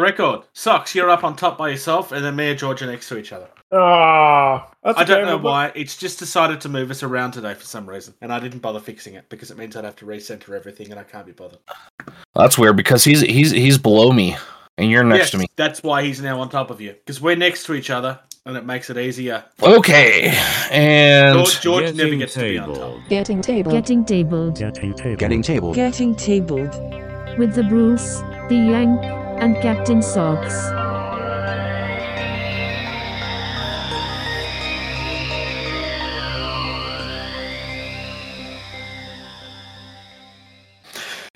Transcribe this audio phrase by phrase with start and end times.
[0.00, 0.42] Record.
[0.52, 3.18] Socks, you're up on top by yourself, and then me and George are next to
[3.18, 3.48] each other.
[3.72, 5.70] Ah, that's I don't know why.
[5.74, 8.80] It's just decided to move us around today for some reason, and I didn't bother
[8.80, 11.60] fixing it because it means I'd have to recenter everything, and I can't be bothered.
[12.34, 14.36] That's weird because he's he's he's below me
[14.78, 15.46] and you're next Yes, to me.
[15.56, 18.56] That's why he's now on top of you because we're next to each other, and
[18.56, 19.44] it makes it easier.
[19.62, 20.32] Okay,
[20.70, 22.76] and George, George never Getting gets to be on top.
[22.76, 23.08] tabled.
[23.08, 23.74] Getting tabled.
[23.74, 25.16] Getting tabled Getting table.
[25.16, 25.74] Getting tabled.
[25.76, 27.38] Getting tabled.
[27.38, 29.00] with the Bruce, the Yank,
[29.40, 30.54] and Captain Socks.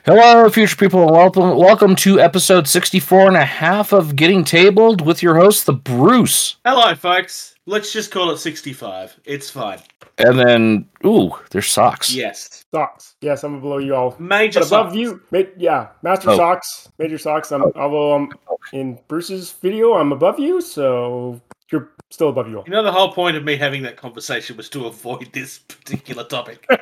[0.05, 5.05] hello, future people, and welcome welcome to episode 64 and a half of Getting Tabled
[5.05, 6.57] with your host, the Bruce.
[6.65, 7.55] Hello, folks.
[7.67, 9.19] Let's just call it 65.
[9.25, 9.79] It's fine.
[10.19, 12.15] And then, ooh, there's socks.
[12.15, 12.65] Yes.
[12.73, 13.17] Socks.
[13.21, 14.15] Yes, I'm below you all.
[14.21, 14.97] Major But above socks.
[14.97, 16.37] you, ma- yeah, Master Oh.
[16.37, 17.51] Socks, Major Socks.
[17.51, 18.29] I'm, although I'm
[18.73, 21.41] in Bruce's video, I'm above you, so
[21.73, 22.65] you're still above you all.
[22.67, 26.23] You know, the whole point of me having that conversation was to avoid this particular
[26.25, 26.65] topic.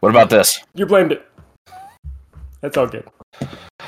[0.00, 0.58] What about this?
[0.74, 1.24] you blamed it.
[2.60, 3.06] That's all good.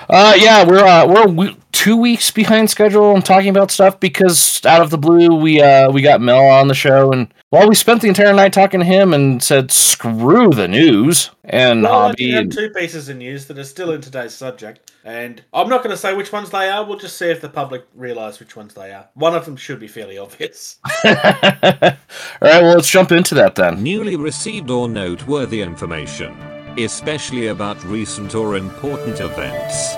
[0.09, 3.15] Uh, yeah, we're uh, we're we- two weeks behind schedule.
[3.15, 6.69] I'm talking about stuff because out of the blue, we uh we got Mel on
[6.69, 10.49] the show, and well, we spent the entire night talking to him and said screw
[10.49, 12.31] the news and Well, I hobby.
[12.31, 15.83] do have two pieces of news that are still in today's subject, and I'm not
[15.83, 16.83] going to say which ones they are.
[16.87, 19.07] We'll just see if the public realise which ones they are.
[19.13, 20.79] One of them should be fairly obvious.
[21.05, 21.97] All right,
[22.41, 23.83] well, let's jump into that then.
[23.83, 26.33] Newly received or noteworthy information,
[26.79, 29.97] especially about recent or important events.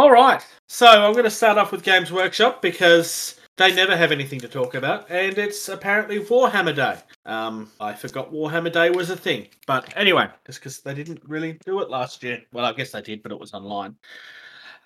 [0.00, 4.12] All right, so I'm going to start off with Games Workshop because they never have
[4.12, 6.96] anything to talk about, and it's apparently Warhammer Day.
[7.26, 11.58] Um, I forgot Warhammer Day was a thing, but anyway, just because they didn't really
[11.66, 12.40] do it last year.
[12.50, 13.94] Well, I guess they did, but it was online.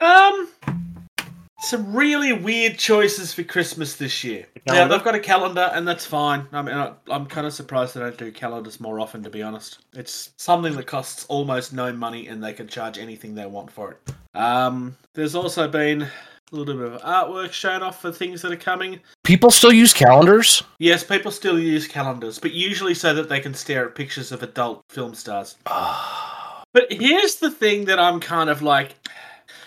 [0.01, 0.48] Um,
[1.65, 4.47] some really weird choices for Christmas this year.
[4.67, 6.47] Now they've got a calendar, and that's fine.
[6.53, 9.43] I mean, I, I'm kind of surprised they don't do calendars more often, to be
[9.43, 9.78] honest.
[9.94, 13.93] It's something that costs almost no money, and they can charge anything they want for
[13.93, 14.15] it.
[14.37, 16.11] Um, there's also been a
[16.56, 19.00] little bit of artwork shown off for things that are coming.
[19.22, 20.62] People still use calendars.
[20.78, 24.43] Yes, people still use calendars, but usually so that they can stare at pictures of
[24.43, 25.56] adult film stars.
[25.65, 28.97] But here's the thing that I'm kind of like.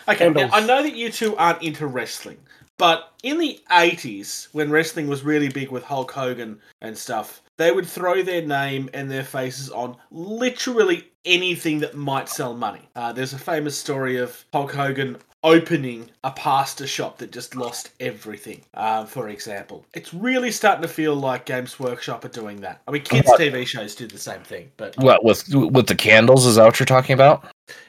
[0.08, 2.38] Okay, now, I know that you two aren't into wrestling,
[2.78, 7.72] but in the 80s, when wrestling was really big with Hulk Hogan and stuff, they
[7.72, 12.88] would throw their name and their faces on literally anything that might sell money.
[12.96, 17.92] Uh, there's a famous story of Hulk Hogan opening a pasta shop that just lost
[18.00, 19.86] everything, uh, for example.
[19.94, 22.82] It's really starting to feel like Games Workshop are doing that.
[22.88, 26.46] I mean, kids' TV shows do the same thing, but What with with the candles?
[26.46, 27.46] Is that what you're talking about?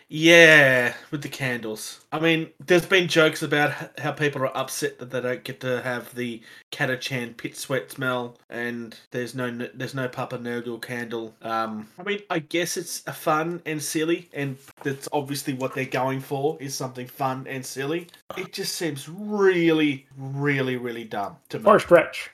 [0.08, 2.00] Yeah, with the candles.
[2.12, 5.82] I mean, there's been jokes about how people are upset that they don't get to
[5.82, 6.40] have the
[6.72, 11.34] Catachan pit sweat smell, and there's no there's no Papa Nurgle candle.
[11.42, 15.84] Um, I mean, I guess it's a fun and silly, and that's obviously what they're
[15.84, 18.06] going for is something fun and silly.
[18.36, 21.64] It just seems really, really, really dumb to me.
[21.64, 22.30] Far stretch.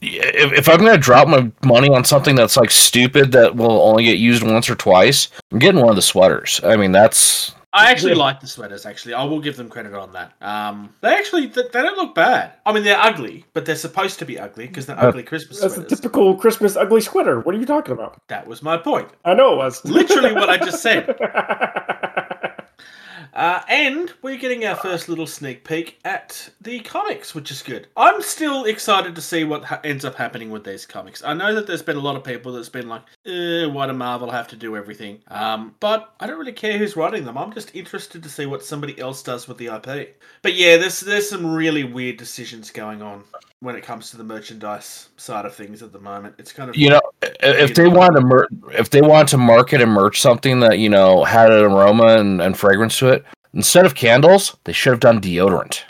[0.00, 3.80] Yeah, If, if I'm gonna drop my money on something that's like stupid that will
[3.82, 6.60] only get used once or twice, I'm getting one of the sweaters.
[6.62, 8.86] I mean, that's I actually like the sweaters.
[8.86, 10.32] Actually, I will give them credit on that.
[10.40, 12.52] Um, they actually they, they don't look bad.
[12.64, 15.60] I mean, they're ugly, but they're supposed to be ugly because they're Uh, ugly Christmas
[15.60, 17.40] That's a typical Christmas ugly sweater.
[17.40, 18.20] What are you talking about?
[18.28, 19.08] That was my point.
[19.24, 19.84] I know it was.
[19.84, 21.06] Literally what I just said.
[23.36, 27.86] Uh, and we're getting our first little sneak peek at the comics, which is good.
[27.94, 31.22] I'm still excited to see what ha- ends up happening with these comics.
[31.22, 33.92] I know that there's been a lot of people that's been like, eh, why do
[33.92, 35.18] Marvel have to do everything?
[35.28, 37.36] Um, but I don't really care who's writing them.
[37.36, 40.16] I'm just interested to see what somebody else does with the IP.
[40.40, 43.22] But yeah, there's there's some really weird decisions going on
[43.60, 46.34] when it comes to the merchandise side of things at the moment.
[46.38, 47.00] It's kind of you know,
[47.40, 50.88] if they wanted to mer- if they wanted to market and merch something that you
[50.88, 55.00] know had an aroma and, and fragrance to it, instead of candles, they should have
[55.00, 55.82] done deodorant.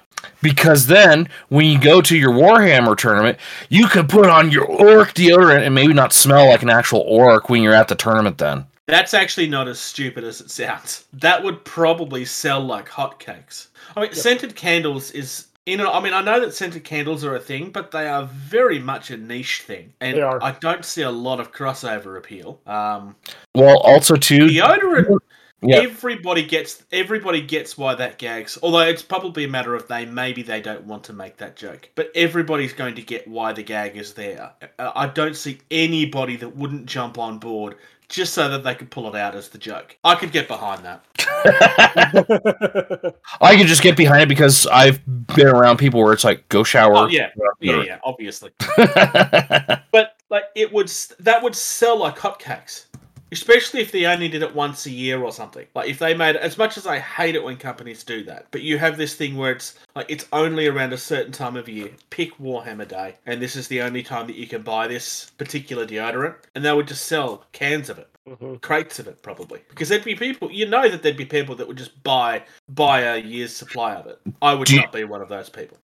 [0.43, 3.39] Because then, when you go to your Warhammer tournament,
[3.69, 7.49] you can put on your orc deodorant and maybe not smell like an actual orc
[7.49, 8.39] when you're at the tournament.
[8.39, 11.05] Then, That's actually not as stupid as it sounds.
[11.13, 13.69] That would probably sell like hotcakes.
[13.97, 15.47] I mean, scented candles is.
[15.65, 18.27] You know, I mean, I know that scented candles are a thing, but they are
[18.27, 20.39] very much a niche thing, and They are.
[20.41, 22.61] I don't see a lot of crossover appeal.
[22.69, 23.17] Um,
[23.53, 25.19] well, also too, deodorant,
[25.63, 25.79] Yeah.
[25.79, 28.59] everybody gets everybody gets why that gags.
[28.63, 31.89] Although it's probably a matter of they maybe they don't want to make that joke,
[31.95, 34.53] but everybody's going to get why the gag is there.
[34.79, 37.77] Uh, I don't see anybody that wouldn't jump on board
[38.09, 39.97] just so that they could pull it out as the joke.
[40.05, 41.05] I could get behind that.
[43.41, 45.01] I could just get behind it because I've
[45.35, 46.95] been around people where it's like, go shower.
[46.95, 47.31] Oh yeah,
[47.61, 48.51] yeah, yeah, obviously.
[48.77, 50.89] But like it would
[51.21, 52.86] that would sell like hotcakes.
[53.33, 55.67] Especially if they only did it once a year or something.
[55.75, 58.63] Like if they made as much as I hate it when companies do that, but
[58.63, 61.91] you have this thing where it's like it's only around a certain time of year.
[62.11, 65.87] Pick Warhammer Day, and this is the only time that you can buy this particular
[65.87, 68.61] deodorant, and they would just sell cans of it, Mhm.
[68.61, 69.61] crates of it, probably.
[69.71, 73.01] Because there'd be people, you know, that there'd be people that would just buy buy
[73.01, 74.21] a year's supply of it.
[74.41, 75.79] I would Do you- not be one of those people.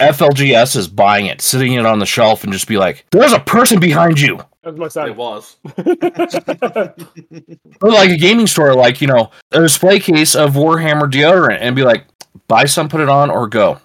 [0.00, 3.40] FLGS is buying it, sitting it on the shelf, and just be like, "There's a
[3.40, 5.56] person behind you." That's my It was.
[7.82, 11.74] Or like a gaming store, like you know, a display case of Warhammer deodorant, and
[11.74, 12.04] be like,
[12.46, 13.80] "Buy some, put it on, or go."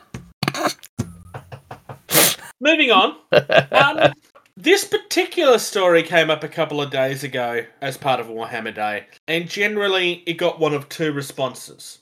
[2.60, 3.16] Moving on.
[3.72, 4.14] Um,
[4.58, 9.06] this particular story came up a couple of days ago as part of Warhammer Day,
[9.28, 12.00] and generally it got one of two responses.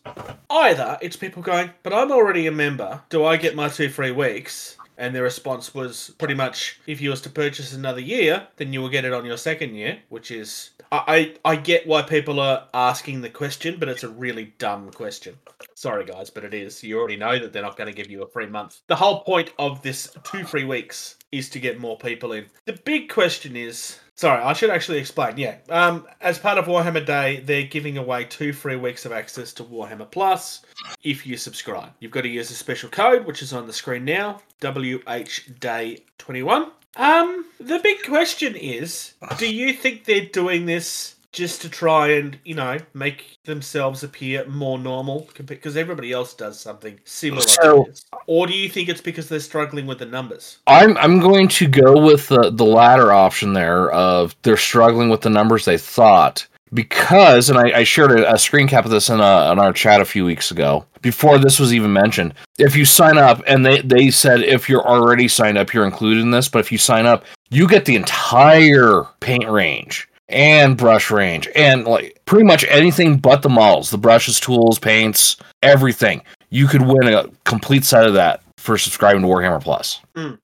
[0.52, 4.12] Either it's people going, but I'm already a member, do I get my two free
[4.12, 4.78] weeks?
[5.04, 8.82] And their response was pretty much, if you was to purchase another year, then you
[8.82, 10.70] will get it on your second year, which is.
[10.94, 14.92] I, I I get why people are asking the question, but it's a really dumb
[14.92, 15.36] question.
[15.76, 16.82] Sorry, guys, but it is.
[16.86, 18.80] You already know that they're not going to give you a free month.
[18.88, 22.46] The whole point of this two free weeks is to get more people in.
[22.64, 24.00] The big question is.
[24.16, 25.38] Sorry, I should actually explain.
[25.38, 29.54] Yeah, um, as part of Warhammer Day, they're giving away two free weeks of access
[29.54, 30.62] to Warhammer Plus
[31.04, 31.90] if you subscribe.
[32.00, 36.70] You've got to use a special code, which is on the screen now, WHDay21.
[36.96, 42.38] Um, the big question is, do you think they're doing this just to try and,
[42.46, 47.88] you know, make themselves appear more normal because everybody else does something similar So-
[48.28, 50.60] Or do you think it's because they're struggling with the numbers?
[50.68, 55.22] I'm I'm going to go with the the latter option there of they're struggling with
[55.22, 59.10] the numbers they thought because and I, I shared a, a screen cap of this
[59.10, 62.34] in, a, in our chat a few weeks ago before this was even mentioned.
[62.58, 66.22] If you sign up and they they said if you're already signed up you're included
[66.22, 71.12] in this, but if you sign up you get the entire paint range and brush
[71.12, 76.22] range and like pretty much anything but the models, the brushes, tools, paints, everything.
[76.50, 80.00] You could win a complete set of that for subscribing to Warhammer Plus.
[80.16, 80.36] Hmm.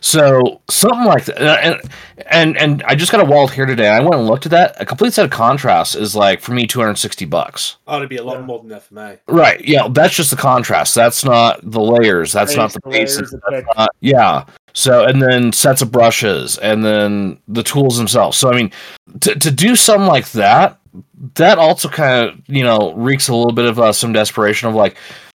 [0.00, 1.80] So something like that, and
[2.30, 3.88] and and I just got a wallet here today.
[3.88, 4.80] I went and looked at that.
[4.80, 7.76] A complete set of contrasts is like for me two hundred sixty bucks.
[7.86, 8.46] Oh, it'd be a lot Yeah.
[8.46, 9.16] more than that for me.
[9.26, 9.62] Right?
[9.62, 10.94] Yeah, that's just the contrast.
[10.94, 12.32] That's not the layers.
[12.32, 13.16] That's not the the base.
[13.16, 14.44] the That's not- yeah.
[14.72, 18.36] So and then sets of brushes and then the tools themselves.
[18.38, 18.72] So I mean,
[19.20, 20.78] to to do something like that,
[21.34, 24.74] that also kind of you know reeks a little bit of uh, some desperation of
[24.74, 24.96] like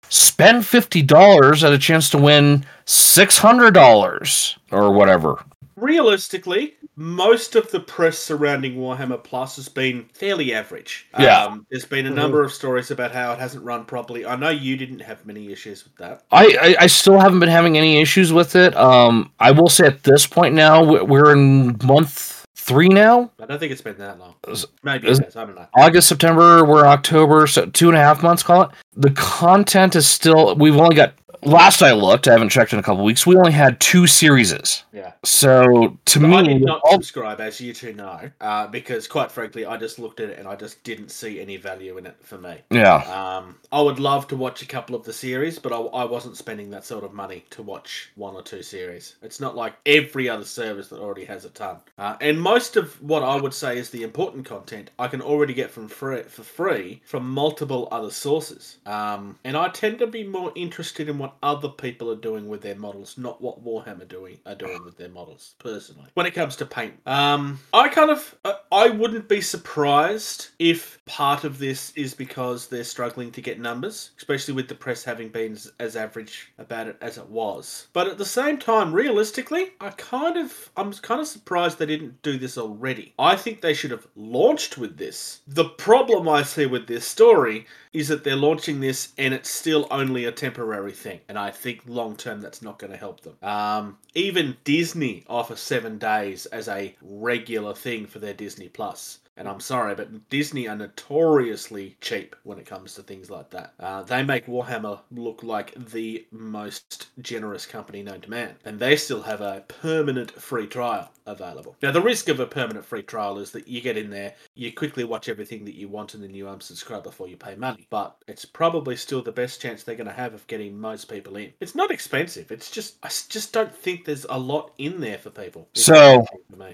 [0.09, 5.43] spend fifty dollars at a chance to win six hundred dollars or whatever.
[5.77, 11.07] realistically, most of the press surrounding Warhammer Plus has been fairly average.
[11.19, 11.45] Yeah.
[11.45, 12.15] Um, there's been a Mhm.
[12.15, 14.27] number of stories about how it hasn't run properly.
[14.27, 16.25] I know you didn't have many issues with that.
[16.31, 18.77] I, I, I still haven't been having any issues with it.
[18.77, 23.31] Um, I will say at this point now we- we're in month three now.
[23.43, 24.35] I don't think it's been that long.
[24.83, 25.37] Maybe is- it has.
[25.37, 25.67] I don't know.
[25.79, 28.43] August, September, we're October, so two and a half months.
[28.43, 28.71] Call it.
[28.95, 30.55] The content is still.
[30.55, 31.15] We've only got.
[31.43, 33.27] Last I looked, I haven't checked in a couple weeks.
[33.27, 34.51] We only had two series.
[34.93, 35.13] Yeah.
[35.25, 39.07] So to I me, I did not all- subscribe, as you two know, uh, because
[39.07, 42.07] quite frankly, I just looked at it and I just didn't see any value in
[42.07, 42.57] it for me.
[42.71, 42.97] yeah,
[43.39, 46.37] Um, I would love to watch a couple of the series, but I, I wasn't
[46.37, 49.17] spending that sort of money to watch one or two series.
[49.23, 51.77] It's not like every other service that already has a ton.
[51.99, 55.55] Uh, and most of what I would say is the important content I can already
[55.55, 58.79] get from free for free from multiple other sources.
[58.87, 62.63] Um, and I tend to be more interested in what other people are doing with
[62.63, 65.55] their models, not what Warhammer doing are doing with their models.
[65.59, 70.49] Personally, when it comes to paint, um, I kind of uh, I wouldn't be surprised
[70.59, 75.05] if part of this is because they're struggling to get numbers, especially with the press
[75.05, 77.89] having been as, as average about it as it was.
[77.93, 82.23] But at the same time, realistically, I kind of I'm kind of surprised they didn't
[82.23, 83.15] do this already.
[83.19, 85.41] I think they should have launched with this.
[85.47, 89.87] The problem I see with this story is that they're launching this and it's still
[89.91, 91.21] only a temporary thing.
[91.29, 93.37] And I think long term that's not going to help them.
[93.43, 99.19] Um, even Disney offer seven days as a regular thing for their Disney Plus.
[99.37, 103.73] And I'm sorry, but Disney are notoriously cheap when it comes to things like that.
[103.81, 108.57] Uh, they make Warhammer look like the most generous company known to man.
[108.67, 111.77] And they still have a permanent free trial available.
[111.83, 114.73] Now, the risk of a permanent free trial is that you get in there, you
[114.73, 117.87] quickly watch everything that you want, and then you unsubscribe before you pay money.
[117.91, 121.37] But it's probably still the best chance they're going to have of getting most people
[121.37, 121.53] in.
[121.61, 122.51] It's not expensive.
[122.51, 125.69] It's just, I just don't think there's a lot in there for people.
[125.73, 126.27] It's So.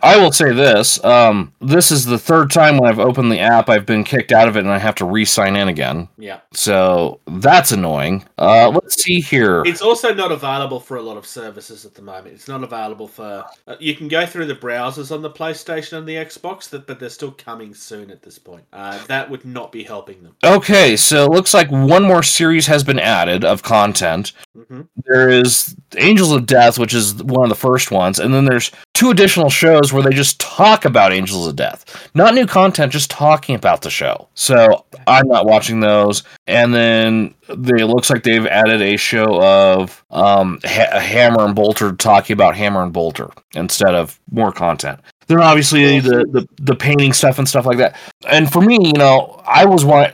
[0.03, 1.03] I will say this.
[1.05, 4.49] Um, this is the third time when I've opened the app, I've been kicked out
[4.49, 6.09] of it and I have to re-sign in again.
[6.19, 6.41] Yeah.
[6.53, 8.25] So that's annoying.
[8.39, 9.63] Uh, let's see here.
[9.65, 12.35] It's also not available for a lot of services at the moment.
[12.35, 13.45] It's not available for.
[13.67, 16.99] Uh, you can go through the browsers on the PlayStation and the Xbox, that, but
[17.01, 18.65] they're still coming soon at this point.
[18.73, 20.37] Uh, that would not be helping them.
[20.45, 24.33] Okay, so it looks like one more series has been added of content.
[24.57, 28.45] Hmm There is Angels of Death, which is one of the first ones, and then
[28.45, 32.09] there's two additional shows where they just talk about Angels of Death.
[32.15, 34.29] Not new content, just talking about the show.
[34.35, 36.23] So I'm not watching those.
[36.47, 41.55] And then they, it looks like they've added a show of um, ha- Hammer and
[41.55, 45.01] Bolter talking about Hammer and Bolter instead of more content.
[45.29, 47.97] Then obviously the, the the painting stuff and stuff like that.
[48.29, 50.13] And for me, you know, I was one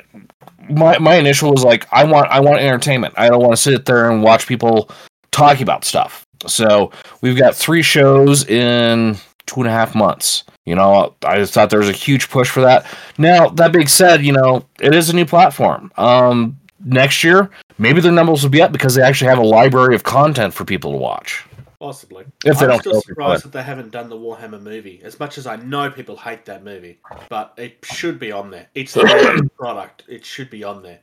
[0.73, 3.14] my my initial was like I want I want entertainment.
[3.17, 4.91] I don't want to sit there and watch people
[5.31, 6.26] talking about stuff.
[6.47, 10.45] So we've got three shows in two and a half months.
[10.64, 12.87] You know, I just thought there was a huge push for that.
[13.19, 15.93] Now that being said, you know, it is a new platform.
[15.97, 19.95] Um, next year, maybe their numbers will be up because they actually have a library
[19.95, 21.45] of content for people to watch.
[21.83, 22.25] Possibly.
[22.45, 25.01] If they I'm still surprised that they haven't done the Warhammer movie.
[25.03, 28.69] As much as I know people hate that movie, but it should be on there.
[28.77, 30.05] It's the product.
[30.07, 31.01] It should be on there,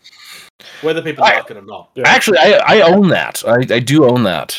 [0.81, 1.89] whether people I- like it or not.
[1.95, 2.07] Yeah.
[2.07, 3.43] Actually, I I own that.
[3.45, 4.57] I, I do own that.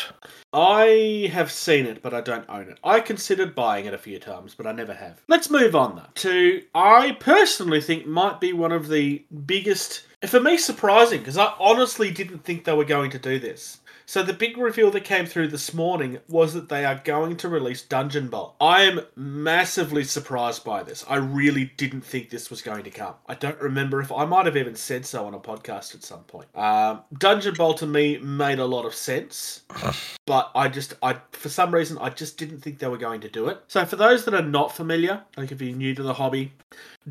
[0.53, 2.77] I have seen it, but I don't own it.
[2.83, 5.21] I considered buying it a few times, but I never have.
[5.27, 10.39] Let's move on though to I personally think might be one of the biggest, for
[10.39, 13.79] me, surprising because I honestly didn't think they were going to do this.
[14.05, 17.49] So the big reveal that came through this morning was that they are going to
[17.49, 18.55] release Dungeon Bowl.
[18.59, 21.05] I am massively surprised by this.
[21.09, 23.15] I really didn't think this was going to come.
[23.27, 26.23] I don't remember if I might have even said so on a podcast at some
[26.23, 26.47] point.
[26.55, 29.63] Um, Dungeon Bowl to me made a lot of sense
[30.25, 33.29] but I just I for some reason I just didn't think they were going to
[33.29, 33.59] do it.
[33.67, 36.53] So for those that are not familiar, like if you're new to the hobby,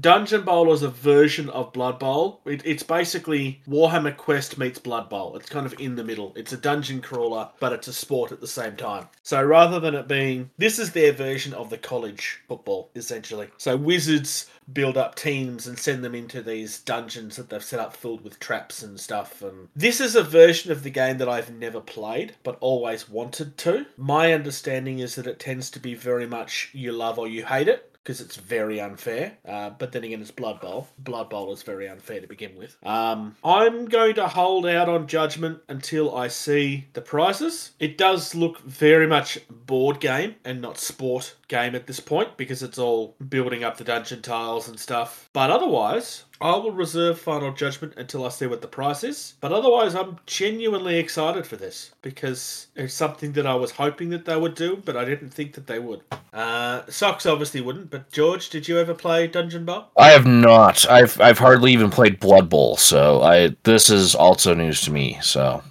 [0.00, 2.40] Dungeon Bowl is a version of Blood Bowl.
[2.46, 5.36] It, it's basically Warhammer Quest meets Blood Bowl.
[5.36, 6.32] It's kind of in the middle.
[6.34, 9.06] It's a dungeon crawler, but it's a sport at the same time.
[9.22, 13.48] So rather than it being this is their version of the college football essentially.
[13.58, 17.94] So wizards build up teams and send them into these dungeons that they've set up
[17.94, 21.52] filled with traps and stuff and this is a version of the game that I've
[21.52, 23.86] never played but always wanted to.
[23.96, 27.68] My understanding is that it tends to be very much you love or you hate
[27.68, 29.38] it because it's very unfair.
[29.46, 30.88] Uh, but then again, it's Blood Bowl.
[30.98, 32.76] Blood Bowl is very unfair to begin with.
[32.82, 37.70] Um, I'm going to hold out on judgment until I see the prices.
[37.78, 42.62] It does look very much board game and not sport game at this point because
[42.62, 45.28] it's all building up the dungeon tiles and stuff.
[45.34, 49.34] But otherwise, I will reserve final judgment until I see what the price is.
[49.42, 54.24] But otherwise, I'm genuinely excited for this because it's something that I was hoping that
[54.24, 56.00] they would do, but I didn't think that they would.
[56.32, 59.88] Uh, Socks obviously wouldn't, but George, did you ever play Dungeon Bowl?
[59.98, 60.88] I have not.
[60.88, 65.18] I've I've hardly even played Blood Bowl, so I this is also news to me.
[65.20, 65.62] So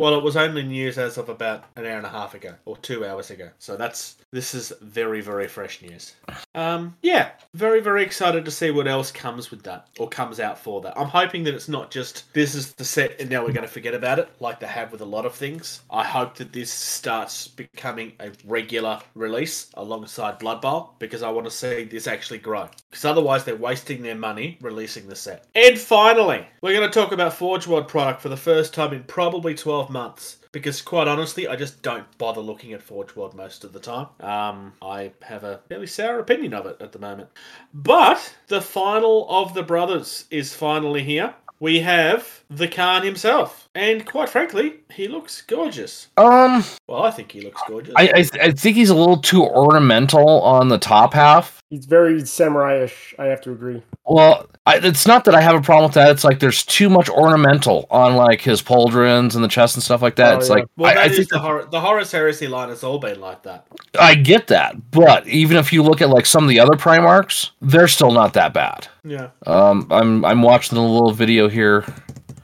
[0.00, 2.78] Well, it was only news as of about an hour and a half ago or
[2.78, 3.50] two hours ago.
[3.58, 6.14] So that's this is very very fresh news.
[6.54, 10.58] Um, yeah, very very excited to see what else comes with that or comes out
[10.58, 10.98] for that.
[10.98, 13.68] I'm hoping that it's not just this is the set and now we're going to
[13.68, 15.82] forget about it like they have with a lot of things.
[15.90, 21.44] I hope that this starts becoming a regular release alongside Blood Bowl because I want
[21.44, 22.70] to see this actually grow.
[22.88, 25.46] Because otherwise they're wasting their money releasing the set.
[25.54, 29.02] And finally, we're going to talk about Forge World product for the first time in
[29.02, 33.64] probably 12 months because quite honestly, I just don't bother looking at Forge World most
[33.64, 34.06] of the time.
[34.20, 37.28] Um, I have a fairly sour opinion of it at the moment.
[37.72, 41.34] But the final of the brothers is finally here.
[41.60, 46.08] We have the Khan himself, and quite frankly, he looks gorgeous.
[46.16, 47.94] um, Well, I think he looks gorgeous.
[47.96, 51.59] I I, I think he's a little too ornamental on the top half.
[51.70, 53.14] He's very samurai-ish.
[53.16, 53.80] I have to agree.
[54.04, 56.10] Well, I, it's not that I have a problem with that.
[56.10, 60.02] It's like there's too much ornamental on like his pauldrons and the chest and stuff
[60.02, 60.34] like that.
[60.34, 60.54] Oh, it's yeah.
[60.56, 61.68] like well, I, that I is think the that- horror.
[61.70, 63.68] The Horus Heresy line has all been like that.
[64.00, 67.50] I get that, but even if you look at like some of the other Primarchs,
[67.62, 68.88] they're still not that bad.
[69.04, 69.28] Yeah.
[69.46, 71.84] Um, I'm I'm watching a little video here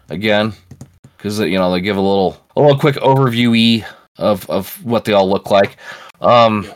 [0.09, 0.53] again
[1.17, 3.85] because you know they give a little a little quick overview
[4.19, 5.79] of of what they all look like.
[6.21, 6.73] Um,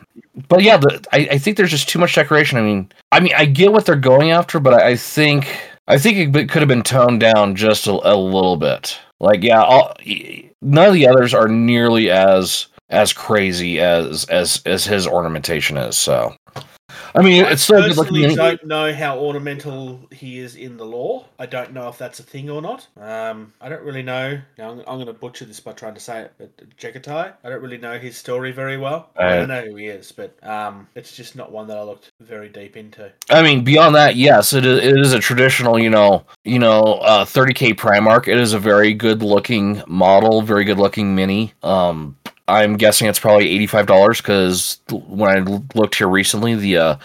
[0.48, 2.58] but yeah, the, I I think there's just too much decoration.
[2.58, 5.48] I mean, I mean I get what they're going after, but I, I think
[5.88, 8.98] I think it could have been toned down just a, a little bit.
[9.18, 9.94] Like yeah, all,
[10.62, 15.96] none of the others are nearly as as crazy as as as his ornamentation is.
[15.96, 16.34] So.
[17.14, 18.36] I mean, I it's still good personally looking.
[18.36, 21.26] don't know how ornamental he is in the lore.
[21.38, 22.86] I don't know if that's a thing or not.
[23.00, 24.40] Um, I don't really know.
[24.58, 27.48] Now, I'm, I'm going to butcher this by trying to say it, but Jekatai, I
[27.48, 29.10] don't really know his story very well.
[29.16, 31.82] I Uh, don't know who he is, but um, it's just not one that I
[31.82, 33.10] looked very deep into.
[33.30, 36.82] I mean, beyond that, yes, it is, it is a traditional, you know, you know,
[37.02, 38.28] uh, 30k Primarch.
[38.28, 41.52] It is a very good looking model, very good looking mini.
[41.62, 42.16] Um,
[42.50, 45.38] I'm guessing it's probably eighty five dollars because when I
[45.74, 46.96] looked here recently, the uh,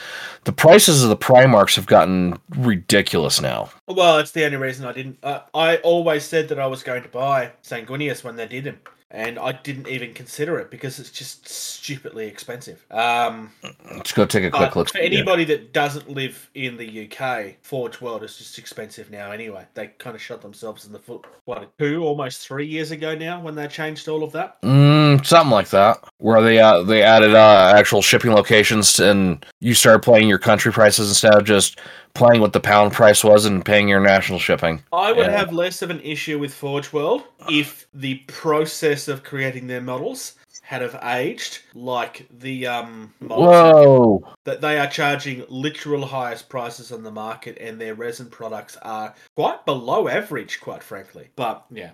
[0.46, 3.70] the prices of the Primarchs have gotten ridiculous now.
[3.88, 5.18] Well, it's the only reason I didn't.
[5.24, 8.80] Uh, I always said that I was going to buy Sanguinius when they did him,
[9.16, 12.86] and I didn't even consider it because it's just stupidly expensive.
[12.92, 13.52] Um,
[13.96, 14.90] Let's go take a quick look.
[14.90, 19.66] for anybody that doesn't live in the UK, Forge World is just expensive now anyway.
[19.74, 23.40] They kind of shot themselves in the foot, what, two, almost three years ago now
[23.40, 24.62] when they changed all of that?
[24.64, 29.74] Mm, something like that, where they uh, they added uh, actual shipping locations, and you
[29.74, 31.80] started playing your country prices instead of just
[32.16, 34.82] playing what the pound price was and paying your national shipping.
[34.92, 35.38] I would Yeah.
[35.38, 40.36] have less of an issue with Forge World if the process of creating their models
[40.66, 44.34] had have aged like the um models Whoa!
[44.46, 49.14] that they are charging literal highest prices on the market and their resin products are
[49.36, 51.30] quite below average quite frankly.
[51.36, 51.92] But yeah.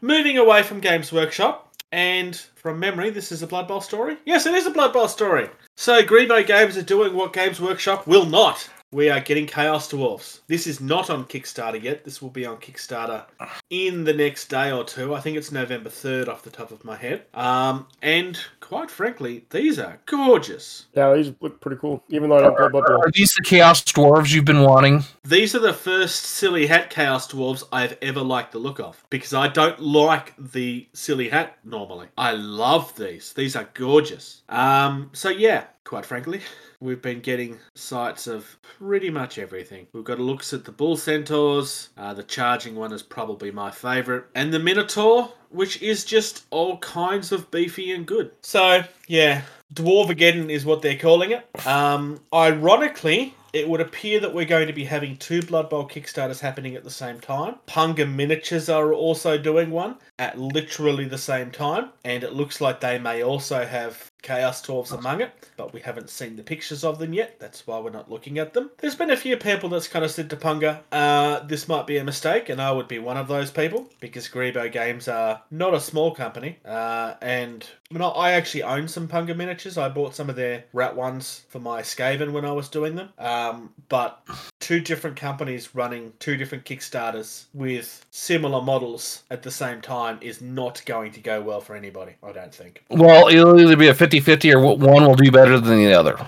[0.00, 4.16] Moving away from games workshop and from memory this is a blood bowl story?
[4.24, 5.50] Yes it is a blood bowl story.
[5.76, 10.40] So grebo games are doing what games workshop will not we are getting Chaos Dwarfs.
[10.46, 12.04] This is not on Kickstarter yet.
[12.04, 13.24] This will be on Kickstarter
[13.70, 15.14] in the next day or two.
[15.14, 17.24] I think it's November 3rd off the top of my head.
[17.34, 20.86] Um, and quite frankly, these are gorgeous.
[20.94, 22.02] Yeah, these look pretty cool.
[22.08, 23.02] Even though I don't play Blood Bowl.
[23.02, 25.04] Are these the Chaos Dwarves you've been wanting?
[25.24, 29.34] These are the first silly hat chaos dwarves I've ever liked the look of because
[29.34, 32.08] I don't like the silly hat normally.
[32.16, 33.34] I love these.
[33.34, 34.42] These are gorgeous.
[34.48, 36.42] Um, so yeah, quite frankly,
[36.80, 39.86] we've been getting sights of pretty much everything.
[39.94, 41.88] We've got looks at the bull centaurs.
[41.96, 46.76] Uh, the charging one is probably my favorite, and the minotaur, which is just all
[46.78, 48.32] kinds of beefy and good.
[48.42, 49.42] So yeah,
[49.72, 51.66] Dwarvageddon is what they're calling it.
[51.66, 56.38] Um, ironically, it would appear that we're going to be having two Blood Bowl Kickstarters
[56.40, 57.54] happening at the same time.
[57.66, 62.80] Punga Miniatures are also doing one at literally the same time, and it looks like
[62.80, 66.98] they may also have Chaos Dwarves among it, but we haven't seen the pictures of
[66.98, 67.38] them yet.
[67.38, 68.70] That's why we're not looking at them.
[68.78, 71.98] There's been a few people that's kind of said to Punga, uh, this might be
[71.98, 75.74] a mistake, and I would be one of those people because Grebo Games are not
[75.74, 79.78] a small company, uh, and know, I actually own some Punga miniatures.
[79.78, 83.10] I bought some of their Rat ones for my Skaven when I was doing them.
[83.18, 84.22] Um, but
[84.60, 90.40] two different companies running two different Kickstarters with similar models at the same time is
[90.40, 92.84] not going to go well for anybody, I don't think.
[92.88, 96.18] Well, it'll either be a 50-50 or one will do better than the other.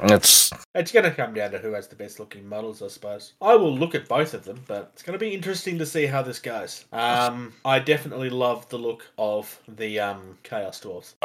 [0.00, 3.34] It's It's going to come down to who has the best looking models, I suppose.
[3.40, 6.06] I will look at both of them, but it's going to be interesting to see
[6.06, 6.84] how this goes.
[6.92, 11.16] Um, I definitely love the look of the um, Chaos Dwarfs.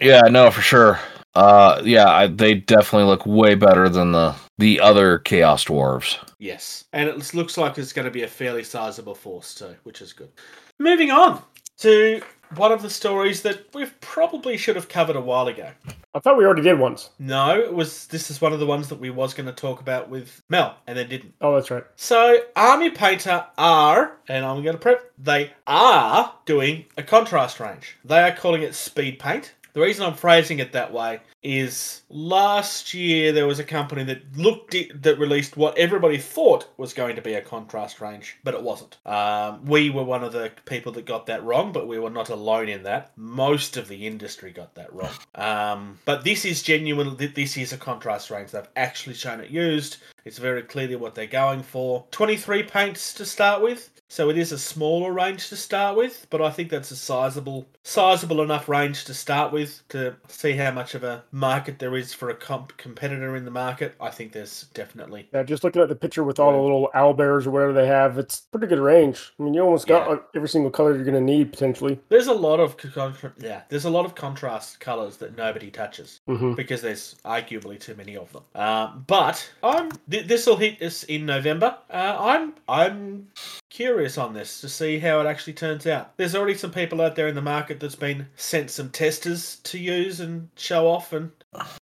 [0.00, 0.98] yeah, no, for sure.
[1.34, 6.18] Uh, yeah, I, they definitely look way better than the the other Chaos Dwarves.
[6.38, 6.84] Yes.
[6.92, 10.12] And it looks like it's going to be a fairly sizable force too, which is
[10.12, 10.30] good.
[10.78, 11.42] Moving on
[11.82, 12.22] to
[12.54, 15.68] one of the stories that we probably should have covered a while ago.
[16.14, 17.10] I thought we already did once.
[17.18, 19.80] No, it was this is one of the ones that we was going to talk
[19.80, 21.34] about with Mel and then didn't.
[21.40, 21.84] Oh, that's right.
[21.96, 27.96] So Army Painter are, and I'm going to prep, they are doing a contrast range.
[28.04, 29.54] They are calling it speed paint.
[29.74, 34.36] The reason I'm phrasing it that way is last year there was a company that
[34.36, 38.62] looked that released what everybody thought was going to be a contrast range, but it
[38.62, 38.98] wasn't.
[39.06, 42.28] Um, we were one of the people that got that wrong, but we were not
[42.28, 43.12] alone in that.
[43.16, 45.12] Most of the industry got that wrong.
[45.34, 47.16] Um, but this is genuine.
[47.16, 48.50] This is a contrast range.
[48.50, 49.96] They've actually shown it used.
[50.24, 52.04] It's very clearly what they're going for.
[52.10, 53.90] 23 paints to start with.
[54.12, 57.66] So it is a smaller range to start with, but I think that's a sizable,
[57.82, 62.12] sizable enough range to start with to see how much of a market there is
[62.12, 63.94] for a comp- competitor in the market.
[63.98, 67.14] I think there's definitely Yeah, just looking at the picture with all the little owl
[67.14, 69.32] bears or whatever they have, it's pretty good range.
[69.40, 70.16] I mean, you almost got Yeah.
[70.16, 71.98] uh, every single color you're going to need potentially.
[72.10, 76.20] there's a lot of contra- yeah there's a lot of contrast colors that nobody touches
[76.26, 78.42] hmm because there's arguably too many of them.
[78.54, 81.78] Um, but I'm th- this will hit us in November.
[81.88, 83.28] Uh, I'm I'm
[83.70, 86.16] curious on this to see how it actually turns out.
[86.16, 89.78] There's already some people out there in the market that's been sent some testers to
[89.78, 91.30] use and show off, and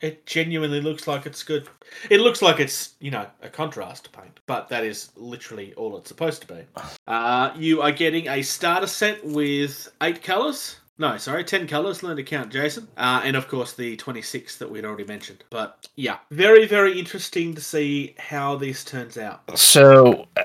[0.00, 1.68] it genuinely looks like it's good.
[2.10, 6.08] It looks like it's you know a contrast paint, but that is literally all it's
[6.08, 6.60] supposed to be.
[7.06, 10.76] Uh, you are getting a starter set with eight colors.
[10.96, 12.86] No, sorry, 10 colours, learn to count, Jason.
[12.96, 15.42] Uh, and of course, the 26 that we'd already mentioned.
[15.50, 19.42] But yeah, very, very interesting to see how this turns out.
[19.58, 20.42] So, uh,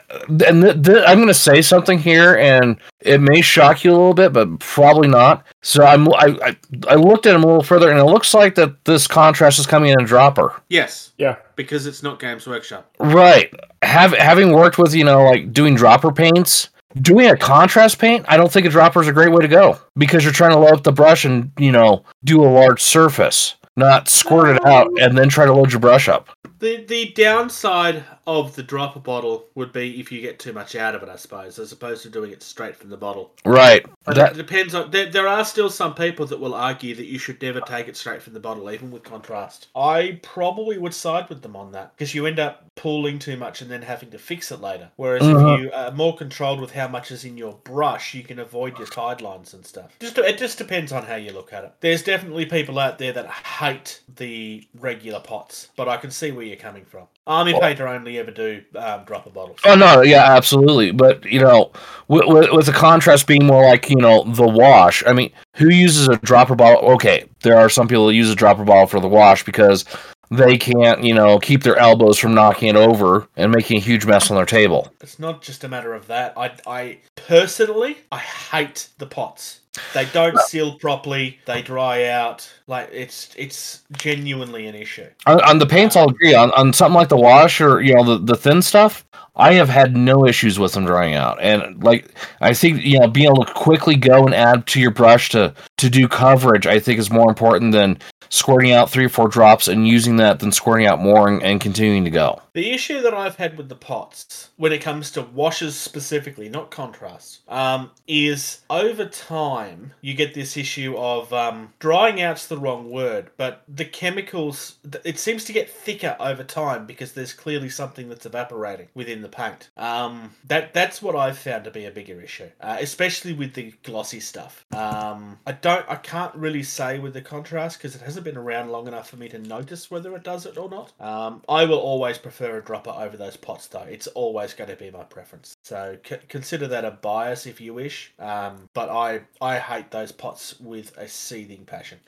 [0.48, 3.94] and th- th- I'm going to say something here, and it may shock you a
[3.94, 5.46] little bit, but probably not.
[5.62, 6.58] So I'm I, I,
[6.88, 9.68] I looked at him a little further, and it looks like that this contrast is
[9.68, 10.60] coming in a dropper.
[10.70, 11.36] Yes, Yeah.
[11.58, 12.90] because it's not Games Workshop.
[13.00, 13.54] Right.
[13.84, 16.70] Have having worked with you know like doing dropper paints,
[17.02, 19.78] doing a contrast paint, I don't think a dropper is a great way to go
[19.98, 23.56] because you're trying to load up the brush and you know do a large surface,
[23.76, 26.30] not squirt it out um, and then try to load your brush up.
[26.60, 30.94] The the downside of the dropper bottle would be if you get too much out
[30.94, 33.32] of it, I suppose, as opposed to doing it straight from the bottle.
[33.44, 33.84] Right.
[34.06, 34.92] But That it depends on.
[34.92, 37.98] There, there are still some people that will argue that you should never take it
[37.98, 39.68] straight from the bottle, even with contrast.
[39.76, 43.62] I probably would side with them on that because you end up pooling too much
[43.62, 44.90] and then having to fix it later.
[44.96, 45.56] Whereas Mhm.
[45.56, 48.78] if you are more controlled with how much is in your brush, you can avoid
[48.78, 49.92] your tide lines and stuff.
[50.00, 51.74] Just it just depends on how you look at it.
[51.82, 56.46] There's definitely people out there that hate the regular pots, but I can see where
[56.46, 57.08] you're coming from.
[57.30, 59.60] Army painter only ever do um, dropper bottles.
[59.64, 60.92] Oh no, yeah, absolutely.
[60.92, 61.72] But you know,
[62.08, 65.04] with, with, with the contrast being more like you know the wash.
[65.06, 66.90] I mean, who uses a dropper bottle?
[66.94, 69.86] Okay, there are some people that use a dropper bottle for the wash because
[70.32, 74.08] they can't you know keep their elbows from knocking it over and making a huge
[74.08, 74.92] mess on their table.
[75.00, 76.34] It's not just a matter of that.
[76.36, 79.60] I, I personally, I hate the pots.
[79.94, 81.40] They don't seal properly.
[81.46, 82.52] They dry out.
[82.68, 85.08] Like it's it's genuinely an issue.
[85.28, 86.34] Uh, on, on the paints, I'll agree.
[86.34, 89.06] On, on something like the wash or you know the, the thin stuff,
[89.36, 91.40] I have had no issues with them drying out.
[91.42, 94.92] And like I think you know being able to quickly go and add to your
[94.92, 98.00] brush to to do coverage, I think is more important than
[98.30, 101.60] squirting out three or four drops and using that than squirting out more and, and
[101.60, 102.42] continuing to go.
[102.54, 106.72] The issue that I've had with the pots, when it comes to washes specifically, not
[106.72, 112.90] contrast, um, is over time you get this issue of um, drying out's the wrong
[112.90, 118.10] word, but the chemicals it seems to get thicker over time because there's clearly something
[118.10, 119.70] that's evaporating within the paint.
[119.78, 123.74] Um, that that's what I've found to be a bigger issue, uh, especially with the
[123.84, 124.66] glossy stuff.
[124.72, 128.70] Um, I don't, I can't really say with the contrast because it hasn't been around
[128.70, 130.94] long enough for me to notice whether it does it or not.
[131.00, 133.82] Um, I will always prefer a dropper over those pots, though.
[133.82, 135.56] It's always going to be my preference.
[135.64, 138.14] So c- consider that a bias if you wish.
[138.20, 142.00] Um, but I I hate those pots with a seething passion.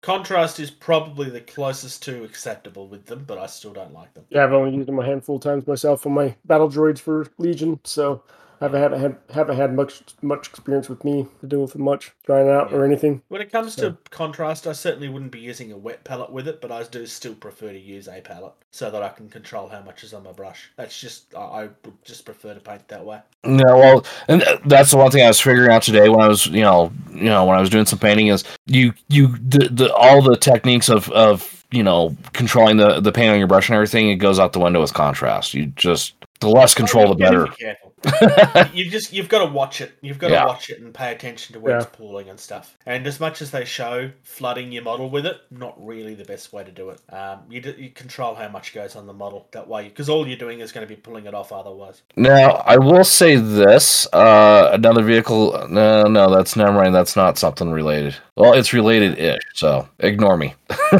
[0.00, 4.24] Contrast is probably the closest to acceptable with them, but I still don't like them.
[4.30, 7.26] Yeah, I've only used them a handful of times myself on my battle droids for
[7.36, 8.22] Legion, so
[8.60, 12.12] I haven't had, had haven't had much much experience with me to deal with much
[12.24, 13.22] drying out or anything.
[13.28, 16.48] When it comes So- to contrast, I certainly wouldn't be using a wet palette with
[16.48, 19.68] it, but I do still prefer to use a palette so that I can control
[19.68, 20.70] how much is on my brush.
[20.76, 23.20] That's just I, I would just prefer to paint that way.
[23.44, 26.46] Yeah, well, and that's the one thing I was figuring out today when I was,
[26.46, 29.94] you know, you know, when I was doing some painting is you, you, the, the
[29.94, 33.74] all the techniques of, of, you know, controlling the the paint on your brush and
[33.74, 35.52] everything, it goes out the window with contrast.
[35.54, 37.46] You just the less control, the better.
[37.46, 37.92] be careful.
[38.72, 39.92] you just you've got to watch it.
[40.02, 41.82] You've got to watch it and pay attention to where Yeah.
[41.82, 42.76] it's pooling and stuff.
[42.86, 46.52] And as much as they show flooding your model with it, not really the best
[46.52, 47.00] way to do it.
[47.12, 50.28] Um, you, d- you control how much goes on the model that way because all
[50.28, 52.02] you're doing is going to be pulling it off otherwise.
[52.16, 55.66] Now, I will say this: uh, another vehicle.
[55.68, 56.94] No, no, that's never mind.
[56.94, 58.14] That's not something related.
[58.36, 60.54] Well, it's related-ish, so ignore me.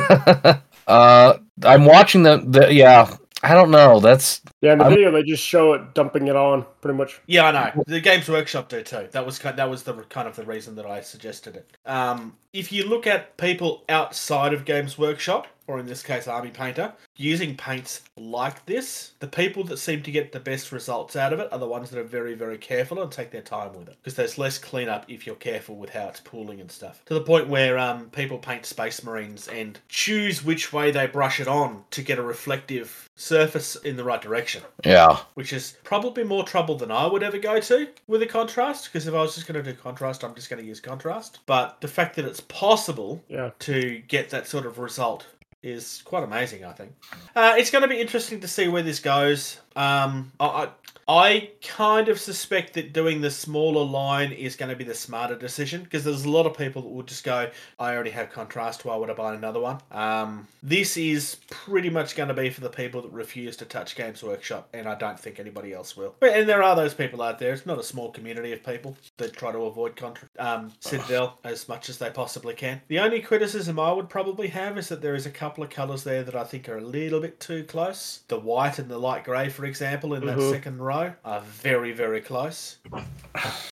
[0.88, 2.72] uh, I'm watching the, the.
[2.72, 4.00] Yeah, I don't know.
[4.00, 7.20] That's Yeah, in the I'm- video they just show it dumping it on pretty much.
[7.26, 7.84] Yeah, I know.
[7.86, 9.08] The Games Workshop do too.
[9.12, 11.76] That was kind that was the kind of the reason that I suggested it.
[11.86, 16.50] Um, if you look at people outside of Games Workshop, or in this case Army
[16.50, 21.32] Painter, using paints like this, the people that seem to get the best results out
[21.32, 23.88] of it are the ones that are very, very careful and take their time with
[23.88, 23.96] it.
[24.02, 27.04] Because there's less cleanup if you're careful with how it's pooling and stuff.
[27.06, 31.38] To the point where um, people paint Space Marines and choose which way they brush
[31.38, 35.18] it on to get a reflective surface in the right direction yeah.
[35.34, 38.86] which is probably more trouble than I would ever go to with a contrast.
[38.86, 41.38] Because if I was just going to do contrast, I'm just going to use contrast.
[41.46, 43.50] But the fact that it's possible Yeah.
[43.60, 45.26] to get that sort of result
[45.62, 46.64] is quite amazing.
[46.64, 46.92] I think
[47.34, 49.60] uh, it's going to be interesting to see where this goes.
[49.74, 50.68] Um, I, I
[51.10, 55.34] I kind of suspect that doing the smaller line is going to be the smarter
[55.36, 58.84] decision because there's a lot of people that will just go, I already have contrast,
[58.84, 59.78] why would I buy another one?
[59.90, 63.96] Um, this is pretty much going to be for the people that refuse to touch
[63.96, 66.14] Games Workshop, and I don't think anybody else will.
[66.20, 67.54] But, and there are those people out there.
[67.54, 71.68] It's not a small community of people that try to avoid contra- um, Citadel as
[71.70, 72.82] much as they possibly can.
[72.88, 76.04] The only criticism I would probably have is that there is a couple of colours
[76.04, 78.24] there that I think are a little bit too close.
[78.28, 80.50] The white and the light grey, for example, in that Mhm.
[80.50, 80.97] second row.
[81.24, 82.78] Are very, very close.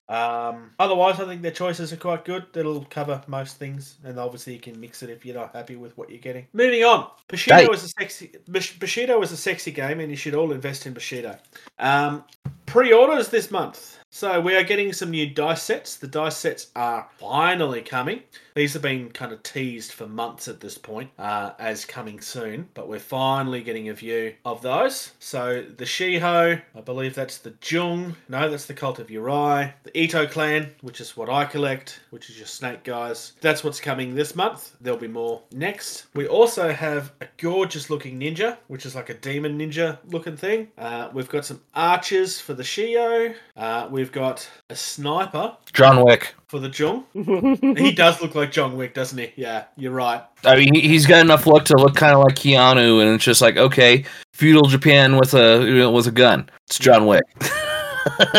[0.08, 2.46] Um, otherwise, I think their choices are quite good.
[2.54, 5.96] It'll cover most things, and obviously you can mix it if you're not happy with
[5.98, 6.46] what you're getting.
[6.52, 8.32] Moving on, Bushido is a sexy.
[8.46, 11.36] Bush- Bushido is a sexy game, and you should all invest in Bushido.
[11.78, 12.24] Um,
[12.66, 15.96] pre-orders this month, so we are getting some new dice sets.
[15.96, 18.22] The dice sets are finally coming.
[18.55, 22.70] These have been kind of teased for months at this point uh, as coming soon,
[22.72, 25.12] but we're finally getting a view of those.
[25.18, 28.16] So the Shiho, I believe that's the Jung.
[28.31, 29.74] No, that's the Cult of Yurei.
[29.83, 33.35] The Ito clan, which is what I collect, which is your snake guys.
[33.42, 34.74] That's what's coming this month.
[34.81, 36.07] There'll be more next.
[36.14, 40.68] We also have a gorgeous looking ninja, which is like a demon ninja looking thing.
[40.79, 43.35] Uh, we've got some archers for the Shio.
[43.55, 46.34] Uh, we've got a sniper John Wick.
[46.48, 47.04] for the Jung.
[47.76, 49.32] he does look like John Wick, doesn't he?
[49.36, 50.22] Yeah, you're right.
[50.44, 53.24] I mean, he- he's got enough look to look kind of like Keanu, and it's
[53.24, 56.48] just like, okay, feudal Japan with a with a gun.
[56.66, 57.24] It's John Wick.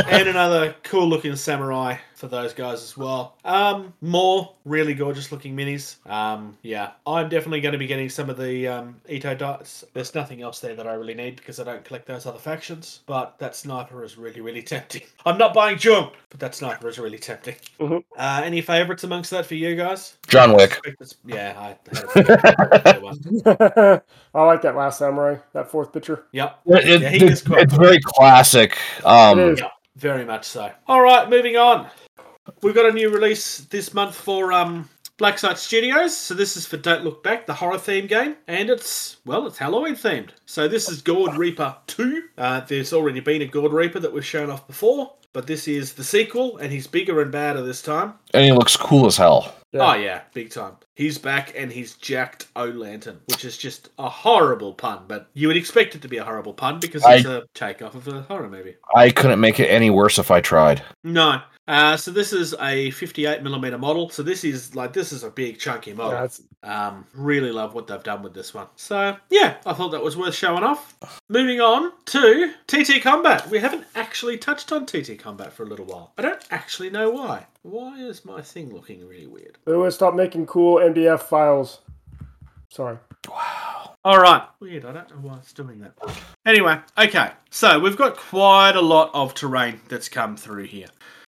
[0.07, 3.35] and another cool looking samurai for those guys as well.
[3.45, 5.97] Um, more really gorgeous looking minis.
[6.09, 9.85] Um, yeah, I'm definitely going to be getting some of the um, Ito dice.
[9.93, 13.01] There's nothing else there that I really need because I don't collect those other factions.
[13.05, 15.03] But that sniper is really, really tempting.
[15.27, 17.55] I'm not buying Jung, but that sniper is really tempting.
[17.79, 18.03] Mhm.
[18.17, 20.17] Uh, any favorites amongst that for you guys?
[20.27, 20.81] John Wick.
[21.23, 21.79] Yeah, I had
[22.83, 24.01] a feeling.
[24.33, 26.25] I like that last samurai, that fourth picture.
[26.31, 26.59] Yep.
[26.65, 27.83] It- it- Yeah, he it's, is quite it's cool.
[27.83, 28.75] very classic.
[29.05, 29.59] Um, It is.
[29.59, 30.71] Yeah, very much so.
[30.87, 31.87] All right, moving on.
[32.61, 36.15] We've got a new release this month for um, Black Site Studios.
[36.15, 39.57] So this is for Don't Look Back, the horror theme game, and it's well, it's
[39.57, 40.29] Halloween themed.
[40.45, 42.23] So this is Gourd Reaper Two.
[42.37, 45.93] Uh, there's already been a Gourd Reaper that was shown off before, but this is
[45.93, 48.13] the sequel, and he's bigger and badder this time.
[48.33, 49.53] and he looks cool as hell.
[49.73, 49.91] Yeah.
[49.91, 50.77] Oh yeah, big time.
[50.95, 55.47] He's back and he's jacked O Lantern, which is just a horrible pun, but you
[55.49, 58.21] would expect it to be a horrible pun because I- it's a takeoff of a
[58.21, 58.77] horror movie.
[58.95, 60.81] I couldn't make it any worse if I tried.
[61.03, 61.41] No.
[61.67, 64.09] Uh, so this is a 58 millimeter model.
[64.09, 66.29] So this is like this is a big chunky model.
[66.63, 68.67] Yeah, Um, really love what they've done with this one.
[68.77, 70.95] So yeah, I thought that was worth showing off.
[71.27, 73.49] Moving on to TT Combat.
[73.49, 76.13] We haven't actually touched on TT Combat for a little while.
[76.17, 77.47] I don't actually know why.
[77.63, 79.57] Why is my thing looking really weird?
[79.65, 81.79] Lewis, stop making cool MDF files.
[82.69, 82.97] Sorry.
[83.29, 83.95] Wow.
[84.05, 84.43] All right.
[84.61, 84.85] Weird.
[84.85, 85.93] I don't know why it's doing that.
[86.45, 87.31] Anyway, okay.
[87.49, 90.87] So we've got quite a lot of terrain that's come through here.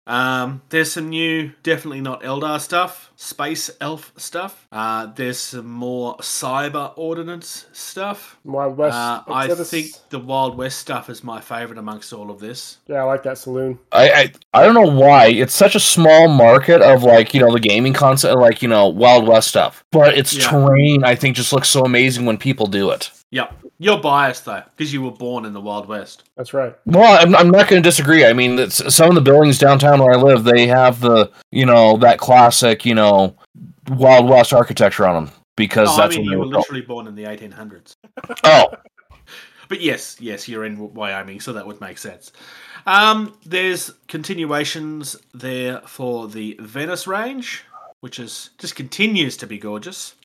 [0.09, 4.67] Um, there's some new, definitely not Eldar stuff, space elf stuff.
[4.71, 8.37] Uh, there's some more cyber ordnance stuff.
[8.43, 8.95] Wild West.
[8.95, 9.69] Uh, I Exodus.
[9.69, 12.79] think the Wild West stuff is my favorite amongst all of this.
[12.87, 13.77] Yeah, I like that saloon.
[13.91, 17.53] I, I I don't know why it's such a small market of like you know
[17.53, 20.49] the gaming concept like you know Wild West stuff, but its Yeah.
[20.49, 23.11] terrain I think just looks so amazing when people do it.
[23.31, 23.59] Yep.
[23.77, 26.23] You're biased though, because you were born in the Wild West.
[26.35, 26.75] That's right.
[26.85, 28.25] Well, I'm, I'm not going to disagree.
[28.25, 31.65] I mean, it's, some of the buildings downtown where I live, they have the you
[31.65, 33.35] know that classic you know
[33.89, 36.61] Wild West architecture on them because Oh, I that's mean, when you were were built.
[36.71, 37.93] literally born in the 1800s.
[38.43, 38.67] Oh,
[39.67, 42.31] But yes, yes, you're in Wyoming, so that would make sense.
[42.87, 47.63] Um, there's continuations there for the Venice range,
[47.99, 50.15] which is just continues to be gorgeous.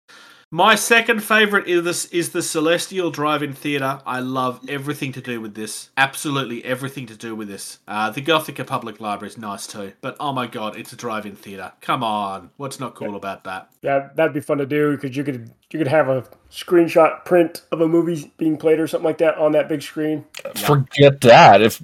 [0.55, 4.01] My second favorite is this is the Celestial Drive-In Theater.
[4.07, 5.91] I love everything to do with this.
[5.97, 7.81] Absolutely everything to do with this.
[7.89, 11.35] Uh, the Gothica Public Library is nice too, but oh my god, it's a drive-in
[11.35, 11.73] theater.
[11.81, 13.69] Come on, what's not cool about that?
[13.83, 17.63] Yeah, that'd be fun to do because you could you could have a screenshot print
[17.73, 20.25] of a movie being played or something like that on that big screen.
[20.55, 21.63] forget that.
[21.63, 21.83] If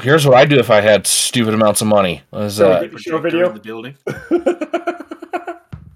[0.00, 2.22] here's what I do if I had stupid amounts of money.
[2.34, 3.48] Is So uh, Show Projector video?
[3.48, 4.78] in the building.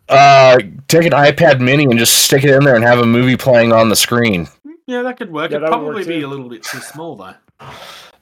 [0.09, 3.37] Uh, take an iPad Mini and just stick it in there and have a movie
[3.37, 4.49] playing on the screen.
[4.87, 5.51] Yeah, that could work.
[5.51, 6.27] Yeah, It'd that would probably work be too.
[6.27, 7.35] a little bit too small though.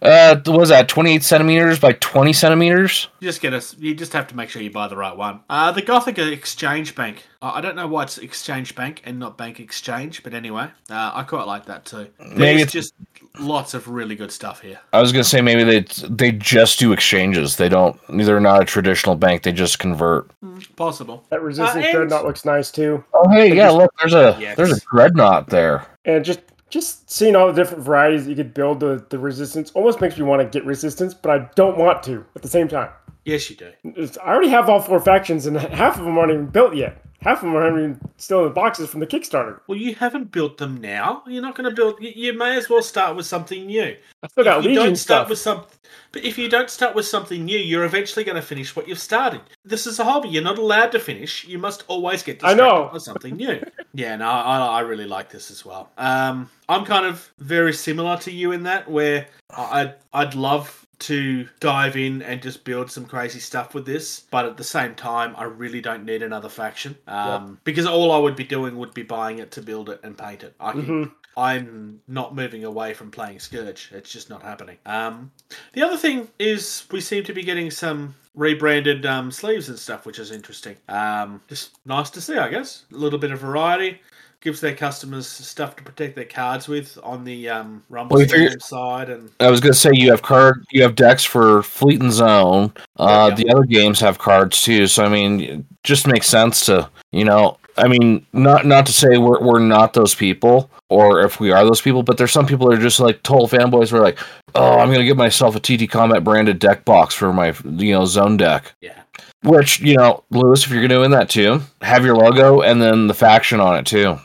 [0.04, 3.08] Uh, what was that 28 centimeters by 20 centimeters?
[3.20, 3.74] You just get us.
[3.78, 5.40] You just have to make sure you buy the right one.
[5.48, 7.24] Uh, the Gothica Exchange Bank.
[7.40, 11.12] Uh, I don't know why it's Exchange Bank and not Bank Exchange, but anyway, uh,
[11.14, 12.08] I quite like that too.
[12.18, 12.92] There's Maybe it's- just
[13.40, 14.78] lots of really good stuff here.
[14.92, 17.56] I was gonna say maybe they they just do exchanges.
[17.56, 17.98] They don't.
[18.08, 19.42] They're not a traditional bank.
[19.42, 20.30] They just convert.
[20.76, 21.24] Possible.
[21.30, 23.02] That resistance and- dreadnought looks nice too.
[23.14, 23.70] Oh hey, yeah.
[23.70, 24.56] Look, there's a Yes.
[24.56, 25.86] there's a dreadnought there.
[26.04, 26.40] And just
[26.74, 30.24] just seeing all the different varieties you could build the, the resistance almost makes me
[30.24, 32.90] want to get resistance, but I don't want to at the same time.
[33.24, 33.70] Yes, you do.
[33.84, 37.03] It's- I already have all four factions and half of them aren't even built yet.
[37.24, 39.58] Half of them are even still in the boxes from the Kickstarter.
[39.66, 41.22] Well, you haven't built them now.
[41.26, 42.00] You're not going to build.
[42.00, 43.96] You, you may as well start with something new.
[44.22, 45.30] I still got if you Legion don't start stuff.
[45.30, 45.64] with some,
[46.12, 48.98] but if you don't start with something new, you're eventually going to finish what you've
[48.98, 49.40] started.
[49.64, 50.28] This is a hobby.
[50.28, 51.44] You're not allowed to finish.
[51.44, 52.90] You must always get I know.
[52.92, 53.64] by something new.
[53.94, 55.90] yeah, no, I, I really like this as well.
[55.96, 61.48] Um, I'm kind of very similar to you in that, where I'd I'd love to
[61.60, 65.34] dive in and just build some crazy stuff with this, but at the same time,
[65.36, 66.96] I really don't need another faction.
[67.06, 70.16] Um, because all I would be doing would be buying it to build it and
[70.16, 70.54] paint it.
[70.60, 71.12] I can, Mhm.
[71.36, 73.90] I'm not moving away from playing Scourge.
[73.92, 74.78] It's just not happening.
[74.86, 75.32] Um,
[75.72, 80.06] the other thing is we seem to be getting some rebranded um, sleeves and stuff,
[80.06, 80.76] which is interesting.
[80.88, 82.84] Um, just nice to see, I guess.
[82.92, 84.00] A little bit of variety.
[84.44, 89.08] Gives their customers stuff to protect their cards with on the um, Rumble Well, side,
[89.08, 92.70] and I was gonna say you have card, you have decks for Fleet and Zone.
[92.98, 93.36] Uh, Yeah.
[93.36, 97.24] The other games have cards too, so I mean, it just makes sense to you
[97.24, 97.56] know.
[97.78, 101.64] I mean, not not to say we're we're not those people, or if we are
[101.64, 103.92] those people, but there's some people that are just like total fanboys.
[103.92, 104.18] We're like,
[104.54, 108.04] oh, I'm gonna get myself a TT Combat branded deck box for my you know
[108.04, 108.74] Zone deck.
[108.80, 109.00] yeah.
[109.42, 113.14] Which you know, Lewis, if you're doing that too, have your logo and then the
[113.14, 114.18] faction on it too.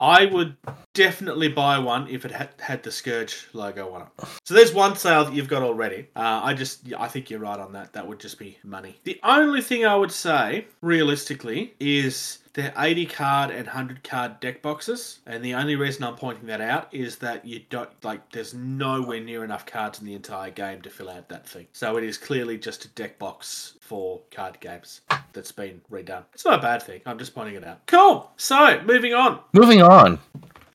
[0.00, 0.56] I would
[0.94, 4.08] definitely buy one if it had, had the Scourge logo on it.
[4.44, 6.08] So there's one sale that you've got already.
[6.16, 7.92] Uh, I just, I think you're right on that.
[7.92, 8.98] That would just be money.
[9.04, 14.60] The only thing I would say, realistically, is they're 80 card and 100 card deck
[14.60, 15.20] boxes.
[15.26, 19.20] And the only reason I'm pointing that out is that you don't, like, there's nowhere
[19.20, 21.66] near enough cards in the entire game to fill out that thing.
[21.72, 25.00] So it is clearly just a deck box for card games
[25.32, 26.24] that's been redone.
[26.34, 27.00] It's not a bad thing.
[27.06, 27.86] I'm just pointing it out.
[27.86, 28.30] Cool.
[28.36, 29.40] So moving on.
[29.54, 30.18] Moving on.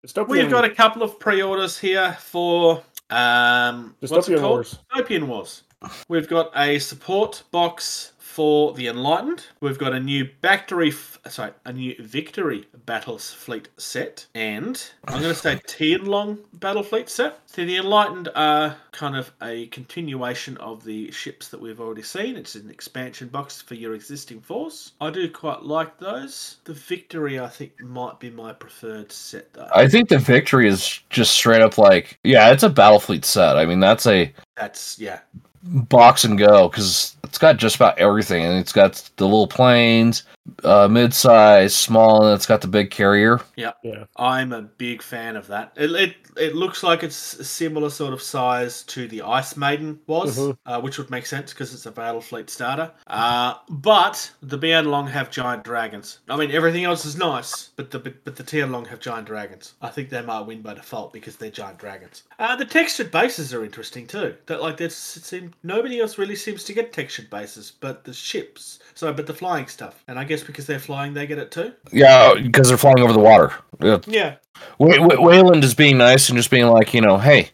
[0.05, 4.51] Dystopian, We've got a couple of pre-orders here for um, what's it Dystopian called?
[4.51, 4.79] Wars.
[4.95, 5.63] Dystopian Wars.
[6.07, 9.47] We've got a support box for the Enlightened.
[9.61, 15.23] We've got a new Victory, f- sorry, a new Victory Battles Fleet set, and I'm
[15.23, 17.39] going to say Tianlong Battle Fleet set.
[17.47, 22.35] So the Enlightened are kind of a continuation of the ships that we've already seen.
[22.35, 24.91] It's an expansion box for your existing force.
[25.01, 26.57] I do quite like those.
[26.65, 29.67] The Victory, I think, might be my preferred set though.
[29.73, 33.57] I think the victory is just straight up like, yeah, it's a battle fleet set.
[33.57, 35.21] I mean, that's a That's yeah.
[35.63, 40.23] Box and go because it's got just about everything, and it's got the little planes,
[40.63, 43.41] uh, mid-size, small, and it's got the big carrier.
[43.57, 43.73] Yeah.
[43.83, 45.73] yeah I'm a big fan of that.
[45.75, 49.99] It, it, it looks like it's a similar sort of size to the Ice Maiden
[50.07, 50.57] was, Mhm.
[50.65, 52.91] uh, which would make sense because it's a Battle Fleet starter.
[53.07, 56.19] Uh, but the Tianlong have giant dragons.
[56.29, 59.73] I mean, everything else is nice, but the but the Tianlong have giant dragons.
[59.81, 62.23] I think they might win by default because they're giant dragons.
[62.39, 64.35] Uh, the textured bases are interesting too.
[64.45, 65.23] That like that's it
[65.63, 68.79] nobody else really seems to get textured bases, but the ships.
[68.95, 71.73] So, but the flying stuff, and I guess because they're flying, they get it too.
[71.91, 73.53] Yeah, because they're flying over the water.
[73.81, 73.99] Yeah.
[74.07, 74.35] Yeah,
[74.79, 77.49] Way- Way- Wayland is being nice and just being like, you know, hey,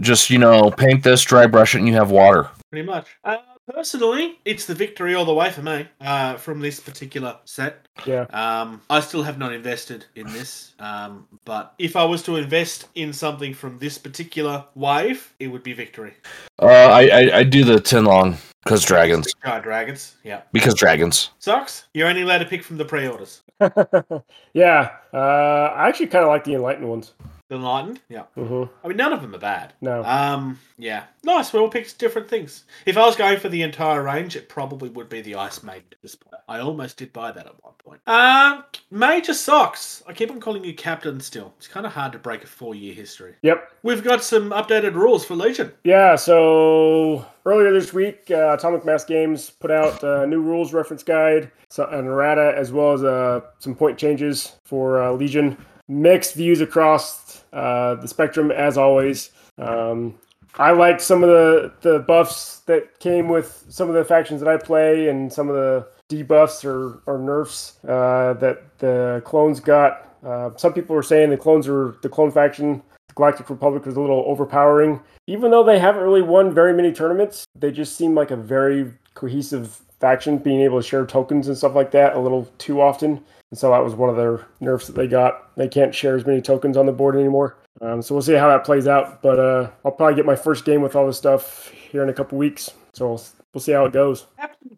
[0.00, 2.48] just you know, paint this, dry brush it, and you have water.
[2.70, 3.06] pretty much.
[3.24, 3.36] Uh,
[3.74, 7.88] personally, it's the victory all the way for me uh, from this particular set.
[8.06, 8.22] Yeah.
[8.30, 12.88] Um, I still have not invested in this, um, but if I was to invest
[12.94, 16.14] in something from this particular wave, it would be victory.
[16.60, 19.32] Uh, I, I I do the Tianlong because dragons,
[19.62, 20.16] dragons.
[20.22, 20.42] Yeah.
[20.52, 21.30] because dragons.
[21.38, 21.88] Socks.
[21.94, 23.42] You're only allowed to pick from the pre-orders.
[24.52, 24.96] yeah.
[25.12, 27.12] Uh, I actually kind of like the Enlightened ones.
[27.52, 28.00] The enlightened.
[28.08, 28.22] Yeah.
[28.34, 29.74] hmm I mean, none of them are bad.
[29.82, 30.02] No.
[30.04, 31.52] Um, yeah, nice.
[31.52, 32.64] We all picked different things.
[32.86, 35.84] If I was going for the entire range, it probably would be the Ice Maiden
[35.92, 36.40] at this point.
[36.48, 38.00] I almost did buy that at one point.
[38.06, 40.02] Um, Major Socks.
[40.08, 41.52] I keep on calling you Captain still.
[41.58, 43.34] It's kind of hard to break a four-year history.
[43.42, 43.70] Yep.
[43.82, 45.72] We've got some updated rules for Legion.
[45.84, 51.02] Yeah, so earlier this week, uh, Atomic Mass Games put out a new rules reference
[51.02, 55.58] guide, so, an errata, as well as uh, some point changes for uh, Legion.
[55.88, 59.30] Mixed views across uh, the spectrum, as always.
[59.58, 60.18] Um,
[60.58, 64.48] I liked some of the, the buffs that came with some of the factions that
[64.48, 70.08] I play, and some of the debuffs or, or nerfs uh, that the clones got.
[70.24, 73.96] Uh, some people were saying the clones were the clone faction the Galactic Republic was
[73.96, 75.00] a little overpowering.
[75.26, 78.92] Even though they haven't really won very many tournaments, they just seem like a very
[79.14, 83.22] cohesive faction, being able to share tokens and stuff like that a little too often.
[83.52, 85.54] And so that was one of their nerfs that they got.
[85.56, 87.58] They can't share as many tokens on the board anymore.
[87.82, 89.20] Um, so we'll see how that plays out.
[89.20, 92.14] But uh, I'll probably get my first game with all this stuff here in a
[92.14, 92.70] couple weeks.
[92.94, 94.24] So we'll, we'll see how it goes.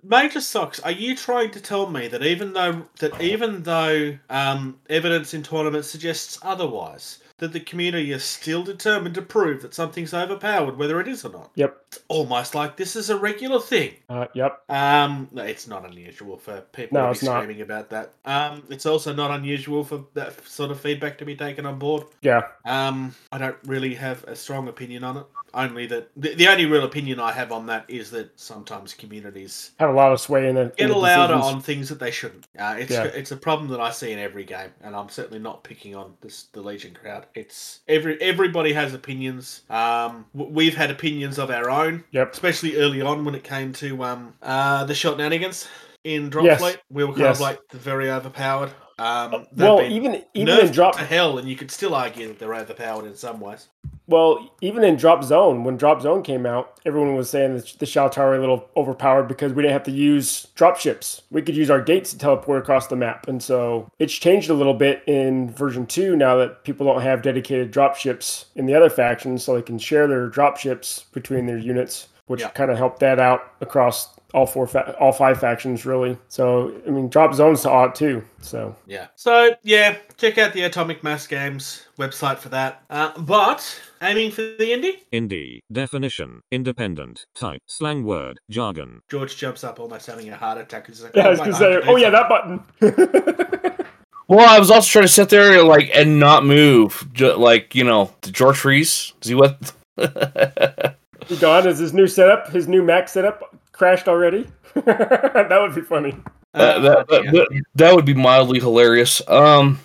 [0.03, 4.81] Major Socks, are you trying to tell me that even though that even though um,
[4.91, 10.15] evidence in tournaments suggests otherwise, that the community is still determined to prove that something's
[10.15, 11.51] overpowered, whether it is or not.
[11.55, 11.77] Yep.
[11.89, 13.95] It's almost like this is a regular thing.
[14.09, 14.63] Uh, yep.
[14.71, 17.43] Um, it's not unusual for people No, to be not.
[17.43, 18.13] screaming about that.
[18.25, 22.05] Um, it's also not unusual for that sort of feedback to be taken on board.
[22.23, 22.43] Yeah.
[22.65, 25.27] Um, I don't really have a strong opinion on it.
[25.55, 29.71] Only that the, the only real opinion I have on that is that sometimes communities
[29.79, 31.55] Have a lot of sway in the get in the louder decisions.
[31.55, 32.47] on things that they shouldn't.
[32.59, 33.05] Uh, it's Yeah.
[33.05, 36.15] it's a problem that I see in every game, and I'm certainly not picking on
[36.21, 37.27] this the Legion crowd.
[37.35, 39.63] It's every everybody has opinions.
[39.71, 42.33] Um, we've had opinions of our own, Yep.
[42.33, 45.69] especially early on when it came to um uh the shot nanigans
[46.03, 46.61] in Dropfleet.
[46.61, 46.77] Yes.
[46.91, 47.37] We were kind Yes.
[47.37, 48.73] of like the very overpowered.
[48.99, 52.39] Um, Well, been even even in drop to hell, and you could still argue that
[52.39, 53.69] they're overpowered in some ways.
[54.07, 57.87] Well, even in Drop Zone, when Drop Zone came out, everyone was saying that the
[57.87, 61.23] Shaltari were a little overpowered because we didn't have to use drop ships.
[61.31, 63.29] We could use our gates to teleport across the map.
[63.29, 67.23] And so it's changed a little bit in version 2 now that people don't have
[67.23, 71.47] dedicated drop ships in the other factions, so they can share their drop ships between
[71.47, 72.49] their units, which Yeah.
[72.51, 76.19] kind of helped that out across all four, fa- all five factions, really.
[76.29, 78.23] So, I mean, Drop Zone's to odd too.
[78.43, 79.07] So, Yeah.
[79.15, 82.83] So yeah, check out the Atomic Mass Games website for that.
[82.91, 85.61] Uh, but aiming for the indie, Indie.
[85.73, 86.41] Definition.
[86.51, 87.25] Independent.
[87.35, 87.63] Type.
[87.67, 88.39] Slang word.
[88.51, 89.01] Jargon.
[89.09, 90.89] George jumps up almost having a heart attack.
[90.89, 92.61] He's like, yeah, I was going to say, oh, yeah, that button.
[94.27, 97.85] Well, I was also trying to sit there like and not move, Ju- like you
[97.85, 99.13] know, George Freeze.
[99.21, 99.73] Is he what?
[101.27, 101.67] He gone?
[101.67, 104.47] Is his new setup, his new Mac setup crashed already?
[104.75, 106.17] that would be funny.
[106.55, 109.21] Uh, that, that, that, that would be mildly hilarious.
[109.29, 109.81] Um,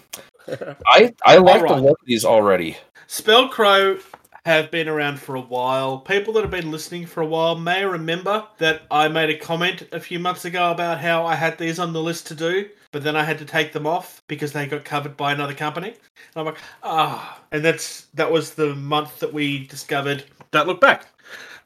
[0.87, 2.77] I I like the look of these already.
[3.07, 4.01] Spellcrow
[4.45, 5.99] have been around for a while.
[5.99, 9.87] People that have been listening for a while may remember that I made a comment
[9.91, 13.03] a few months ago about how I had these on the list to do, but
[13.03, 15.89] then I had to take them off because they got covered by another company.
[15.89, 15.97] And
[16.35, 21.07] I'm like, ah, and that's that was the month that we discovered Don't Look Back.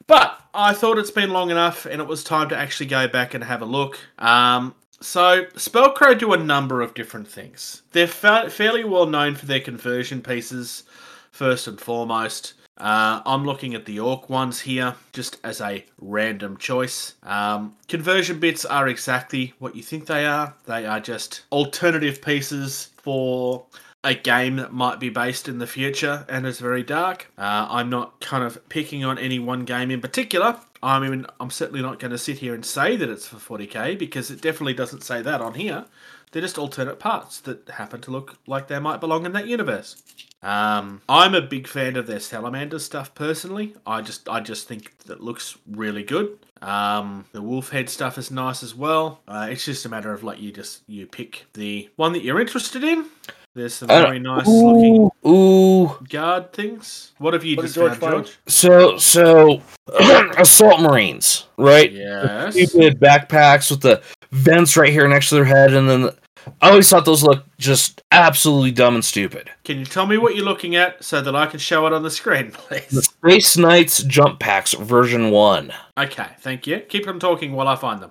[0.06, 3.34] But I thought it's been long enough, and it was time to actually go back
[3.34, 3.98] and have a look.
[4.18, 7.82] Um, so Spellcrow do a number of different things.
[7.92, 10.84] They're fa- fairly well known for their conversion pieces,
[11.30, 12.54] first and foremost.
[12.76, 17.14] Uh, I'm looking at the Orc ones here, just as a random choice.
[17.22, 20.54] Um, conversion bits are exactly what you think they are.
[20.66, 23.66] They are just alternative pieces for
[24.04, 27.32] a game that might be based in the future and is very dark.
[27.38, 30.60] Uh, I'm not kind of picking on any one game in particular.
[30.82, 33.98] I'm even I'm certainly not going to sit here and say that it's for 40k
[33.98, 35.86] because it definitely doesn't say that on here.
[36.30, 40.02] They're just alternate parts that happen to look like they might belong in that universe.
[40.42, 43.74] Um, I'm a big fan of their salamander stuff personally.
[43.86, 46.38] I just I just think that looks really good.
[46.60, 49.20] Um, the wolf head stuff is nice as well.
[49.26, 52.40] Uh, it's just a matter of like you just you pick the one that you're
[52.40, 53.06] interested in.
[53.54, 55.98] There's some very nice looking Ooh, ooh.
[56.08, 57.12] guard things.
[57.18, 58.26] What have you What just George found.
[58.26, 58.38] George?
[58.48, 59.62] So so,
[60.36, 61.92] assault marines, right?
[61.92, 62.54] Yes.
[62.54, 64.02] Stupid backpacks with the
[64.32, 66.16] vents right here next to their head, and then the,
[66.60, 69.48] I always thought those looked just absolutely dumb and stupid.
[69.62, 72.02] Can you tell me what you're looking at so that I can show it on
[72.02, 73.04] the screen, The please?
[73.04, 75.72] Space Knights jump packs version one.
[75.96, 76.80] Okay, thank you.
[76.80, 78.10] Keep on talking while I find them.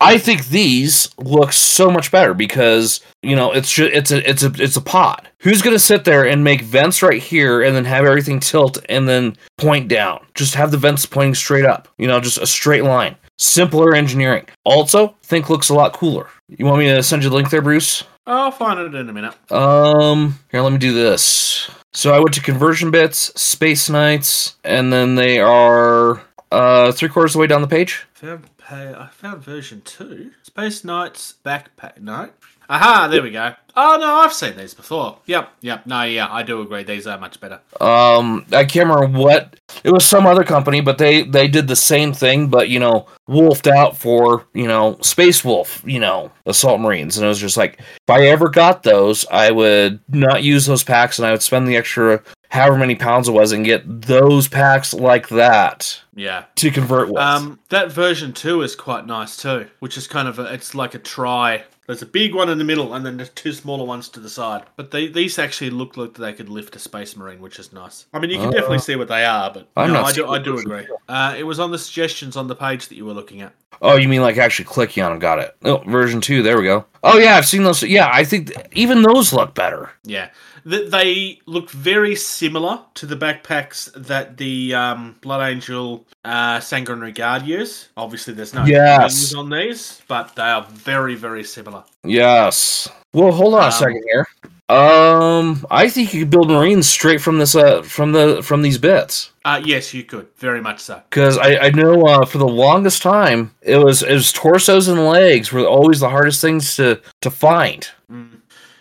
[0.00, 4.42] I think these look so much better because you know it's ju- it's a it's
[4.42, 5.28] a it's a pod.
[5.40, 9.08] Who's gonna sit there and make vents right here and then have everything tilt and
[9.08, 10.24] then point down?
[10.34, 11.88] Just have the vents pointing straight up.
[11.98, 13.16] You know, just a straight line.
[13.38, 14.46] Simpler engineering.
[14.64, 16.28] Also, think looks a lot cooler.
[16.48, 18.04] You want me to send you the link there, Bruce?
[18.26, 19.34] I'll find it in a minute.
[19.52, 21.70] Um, here, let me do this.
[21.92, 26.20] So I went to conversion bits, Space Knights, and then they are
[26.52, 28.06] uh three quarters of the way down the page.
[28.14, 28.94] Found pay.
[28.94, 30.32] I found version two.
[30.42, 32.00] Space Knights backpack.
[32.00, 32.30] No.
[32.70, 33.08] Aha!
[33.10, 33.54] There we go.
[33.74, 35.18] Oh no, I've seen these before.
[35.24, 35.86] Yep, yep.
[35.86, 36.82] No, yeah, I do agree.
[36.82, 37.60] These are much better.
[37.80, 41.76] um i can't remember what it was some other company but they they did the
[41.76, 46.80] same thing but you know wolfed out for you know space wolf you know assault
[46.80, 50.66] marines and it was just like if i ever got those i would not use
[50.66, 53.82] those packs and i would spend the extra however many pounds it was and get
[54.02, 56.44] those packs like that Yeah.
[56.56, 60.38] to convert with Um, that version two is quite nice too, which is kind of
[60.38, 61.64] a, it's like a try.
[61.86, 64.28] There's a big one in the middle, and then there's two smaller ones to the
[64.28, 64.64] side.
[64.76, 68.04] But they, these actually look like they could lift a space marine, which is nice.
[68.12, 70.12] I mean, you can Uh, definitely see what they are, but I'm no, not I
[70.12, 70.86] do, I do agree.
[71.08, 73.54] Uh, it was on the suggestions on the page that you were looking at.
[73.80, 76.64] oh you mean like actually clicking on them got it oh version 2 there we
[76.64, 80.30] go oh yeah i've seen those yeah i think th- even those look better Yeah,
[80.68, 87.12] Th- they look very similar to the backpacks that the um, Blood Angel uh, Sanguinary
[87.12, 87.88] Guard use.
[87.96, 89.34] Obviously, there's no Yes.
[89.34, 91.84] on these, but they are very, very similar.
[92.04, 94.26] yes well hold on a Um, second here
[94.68, 98.76] Um, I think you could build Marines straight from this uh from the from these
[98.78, 99.32] bits.
[99.44, 100.26] Uh, yes, you could.
[100.36, 101.00] Very much so.
[101.08, 105.06] Because I, I know uh, for the longest time it was it was torsos and
[105.06, 107.88] legs were always the hardest things to to find.
[108.12, 108.37] Mm.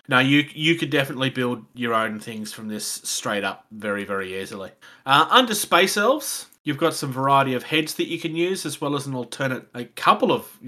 [0.10, 4.42] No, you you could definitely build your own things from this straight up very very
[4.42, 4.72] easily.
[5.06, 8.80] Uh, under space elves, you've got some variety of heads that you can use, as
[8.82, 10.60] well as an alternate a couple of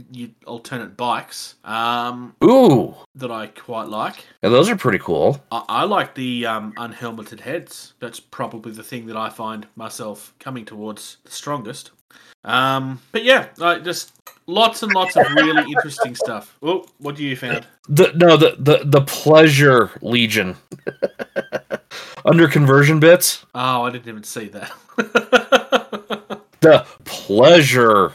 [0.46, 4.26] alternate bikes um, Ooh, that I quite like.
[4.42, 5.44] yeah, those are pretty cool.
[5.52, 7.94] I, I like the um, unhelmeted heads.
[8.00, 11.92] That's probably the thing that I find myself coming towards the strongest.
[12.44, 14.14] Um, but yeah, like just
[14.48, 16.58] lots and lots of really interesting stuff.
[16.62, 17.68] Oh, what do you found?
[17.88, 20.56] The no the the the pleasure legion
[22.26, 23.46] under conversion bits.
[23.54, 24.72] Oh, I didn't even see that.
[26.62, 28.14] The pleasure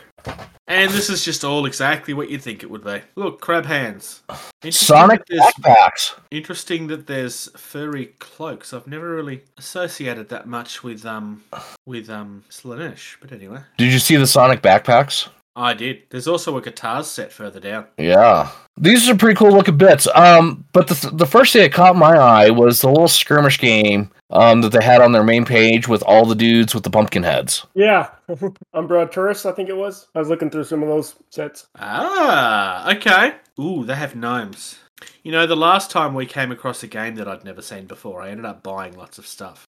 [0.66, 3.02] and this is just all exactly what you'd think it would be.
[3.16, 4.22] Look, crab hands.
[4.62, 6.14] Interesting Sonic that backpacks.
[6.30, 8.72] Interesting that there's furry cloaks.
[8.72, 11.44] I've never really associated that much with um
[11.86, 15.28] with um Slaanesh, but anyway, Did you see the Sonic backpacks?
[15.57, 16.02] I did.
[16.11, 17.86] There's also a guitars set further down.
[17.96, 20.09] Yeah, these are pretty cool looking bits.
[20.14, 24.11] Um, but the the first thing that caught my eye was the little skirmish game
[24.30, 27.22] um that they had on their main page with all the dudes with the pumpkin
[27.22, 27.66] heads.
[27.74, 28.11] Yeah,
[28.74, 30.09] Umbra Turris, I think it was.
[30.14, 31.66] I was looking through some of those sets.
[31.78, 33.34] Ah, okay.
[33.61, 34.78] Ooh, they have gnomes.
[35.22, 38.22] You know, the last time we came across a game that I'd never seen before,
[38.22, 39.66] I ended up buying lots of stuff.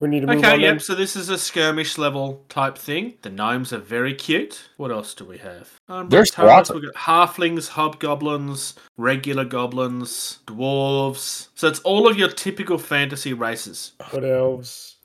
[0.00, 0.60] We need to move Okay, on.
[0.60, 0.74] then.
[0.74, 3.14] yep, so this is a skirmish level type thing.
[3.22, 4.70] The gnomes are very cute.
[4.78, 5.68] What else do we have?
[5.88, 11.48] Um, There's turtles, lots of- We've got halflings, hobgoblins, regular goblins, dwarves.
[11.54, 13.92] So it's all of your typical fantasy races.
[14.10, 14.96] What else?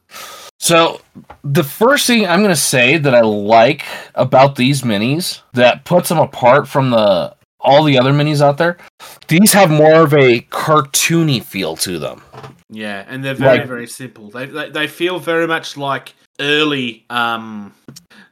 [0.60, 1.02] So
[1.44, 3.84] the first thing I'm gonna say that I like
[4.16, 7.36] about these minis that puts them apart from the
[7.66, 8.78] all the other minis out there,
[9.28, 12.22] these have more of a cartoony feel to them.
[12.70, 14.30] Yeah, and they're very, Like- very simple.
[14.30, 17.06] They, they they feel very much like early.
[17.10, 17.74] Um,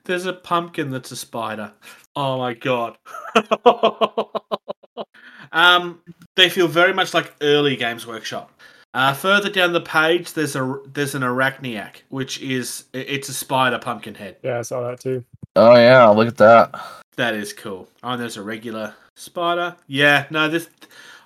[0.06, 1.72] there's a pumpkin that's a spider.
[2.16, 2.98] Oh my god.
[5.52, 6.00] um,
[6.36, 8.52] they feel very much like early Games Workshop.
[8.94, 13.80] Uh, further down the page, there's a there's an arachniac, which is it's a spider
[13.80, 14.38] pumpkin head.
[14.44, 15.24] Yeah, I saw that too.
[15.56, 16.80] Oh yeah, look at that.
[17.16, 17.88] That is cool.
[18.04, 19.76] Oh, and there's a regular spider.
[19.88, 20.70] Yeah, no, this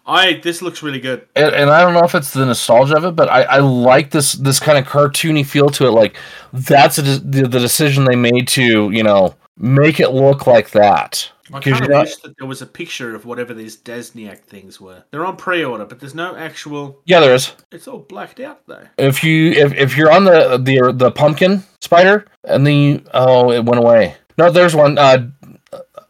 [0.07, 1.27] I this looks really good.
[1.35, 4.11] And, and I don't know if it's the nostalgia of it, but I, I like
[4.11, 5.91] this this kind of cartoony feel to it.
[5.91, 6.17] Like
[6.53, 11.29] that's a, the, the decision they made to you know make it look like that.
[11.51, 15.03] I kind of wish that there was a picture of whatever these Desniak things were.
[15.11, 17.01] They're on pre-order, but there's no actual.
[17.05, 17.53] Yeah, there is.
[17.71, 18.85] It's all blacked out though.
[18.97, 23.51] If you if, if you're on the the the pumpkin spider and then you, oh
[23.51, 24.15] it went away.
[24.37, 24.97] No, there's one.
[24.97, 25.29] Uh,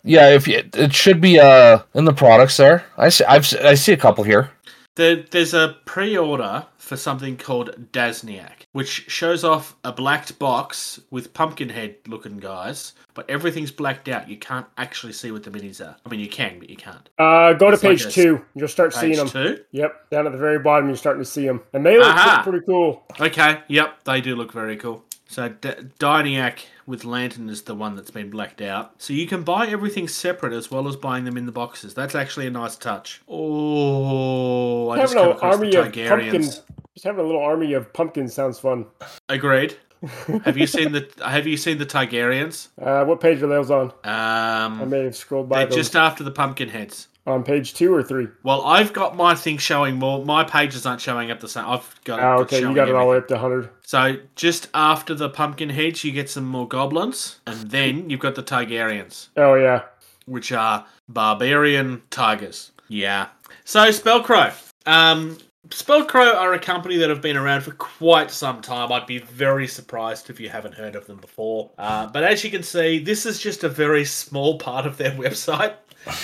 [0.07, 2.83] yeah, if you, it should be uh in the products there.
[2.97, 4.51] I see I've I see a couple here.
[4.95, 11.35] There, there's a pre-order for something called Dasniak, which shows off a blacked box with
[11.35, 14.27] pumpkin head looking guys, but everything's blacked out.
[14.27, 15.95] You can't actually see what the minis are.
[16.03, 17.07] I mean, you can, but you can't.
[17.19, 18.45] Uh, go to It's like page a two.
[18.55, 19.55] You'll start seeing Page them.
[19.55, 19.63] two.
[19.71, 22.41] Yep, down at the very bottom, you're starting to see them, and they look Aha.
[22.43, 23.03] pretty cool.
[23.19, 25.03] Okay, yep, they do look very cool.
[25.27, 28.93] So D- Diniac with Lantern is the one that's been blacked out.
[28.97, 31.93] So you can buy everything separate as well as buying them in the boxes.
[31.93, 33.21] That's actually a nice touch.
[33.27, 36.09] Oh, I just come the army of Targaryens.
[36.09, 36.61] pumpkins.
[36.95, 38.85] Just having a little army of pumpkins sounds fun.
[39.29, 39.75] Agreed.
[40.43, 42.69] have you seen the Have you seen the Targaryens?
[42.81, 43.91] Uh, what page are those on?
[44.03, 45.75] Um, I may have scrolled by they're those.
[45.75, 47.07] just after the pumpkin heads.
[47.27, 48.27] On page two or three.
[48.41, 50.23] Well, I've got my thing showing more.
[50.23, 51.65] My pages aren't showing up the same.
[51.65, 52.19] I've got.
[52.21, 53.69] Oh, okay, you got it all the way up to 100.
[53.83, 58.35] So just after the pumpkin heads, you get some more goblins, and then you've got
[58.35, 59.83] the Targaryens, Oh yeah,
[60.25, 62.71] which are barbarian tigers.
[62.87, 63.27] Yeah.
[63.65, 64.53] So Spellcrow.
[64.85, 68.89] Um, Spellcrow are a company that have been around for quite some time.
[68.89, 71.71] I'd be very surprised if you haven't heard of them before.
[71.77, 75.11] Uh, but as you can see, this is just a very small part of their
[75.17, 75.73] website,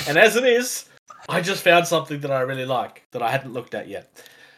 [0.08, 0.86] and as it is,
[1.30, 4.10] I just found something that I really like that I hadn't looked at yet.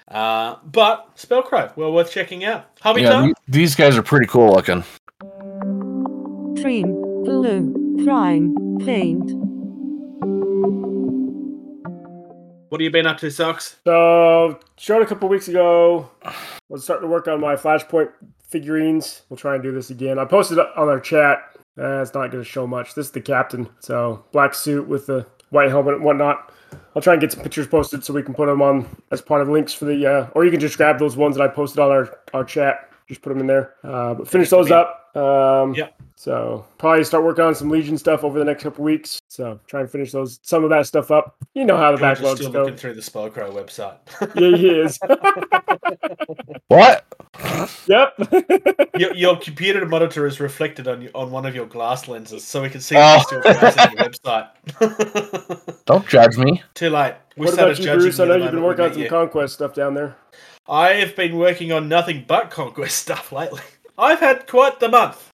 [0.07, 2.70] Uh, but Spellcrow, well worth checking out.
[2.82, 3.34] Hobby Yeah, Time?
[3.47, 4.84] these guys are pretty cool looking.
[6.61, 6.93] Cream,
[7.24, 9.32] blue, prime, paint.
[12.70, 13.78] What have you been up to, Socks?
[13.86, 16.09] So, showed a couple weeks ago.
[16.24, 16.34] I
[16.68, 18.09] was starting to work on my Flashpoint
[18.49, 19.22] figurines.
[19.30, 20.20] We'll try and do this again.
[20.20, 21.39] I posted it on our chat.
[21.78, 22.93] Uh, it's not going to show much.
[22.95, 23.70] This is the captain.
[23.80, 26.51] So, black suit with the white helmet and whatnot.
[26.95, 29.41] I'll try and get some pictures posted so we can put them on as part
[29.41, 30.05] of links for the.
[30.05, 32.89] Uh, or you can just grab those ones that I posted on our, our chat.
[33.07, 33.76] Just put them in there.
[33.84, 35.05] Uh, but finish those up.
[35.16, 35.93] Um, Yep.
[36.18, 39.20] So probably start working on some Legion stuff over the next couple weeks.
[39.28, 41.36] So try and finish those some of that stuff up.
[41.53, 42.61] You know how the George is backlogs still go.
[42.63, 43.97] looking through the Spellcrow website.
[44.36, 44.97] Yeah, he is.
[46.68, 47.05] What?
[47.88, 48.13] yep.
[48.97, 52.61] your, your computer monitor is reflected on your, on one of your glass lenses, so
[52.63, 53.13] we can see Oh.
[53.13, 54.49] you're still browsing the
[55.70, 55.86] website.
[55.86, 56.63] Don't judge me.
[56.74, 57.13] Too late.
[57.38, 58.20] We what about you, Bruce?
[58.20, 59.09] I know you've been working on some you.
[59.09, 60.16] conquest stuff down there.
[60.68, 63.61] I have been working on nothing but conquest stuff lately.
[63.98, 65.32] I've had quite the month.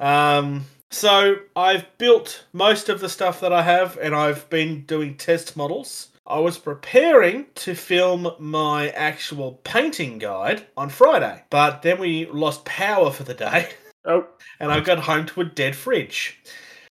[0.00, 5.16] Um, so I've built most of the stuff that I have, and I've been doing
[5.16, 6.08] test models.
[6.26, 12.64] I was preparing to film my actual painting guide on Friday, but then we lost
[12.64, 13.70] power for the day,
[14.04, 14.26] Oh,
[14.58, 16.40] and I got home to a dead fridge.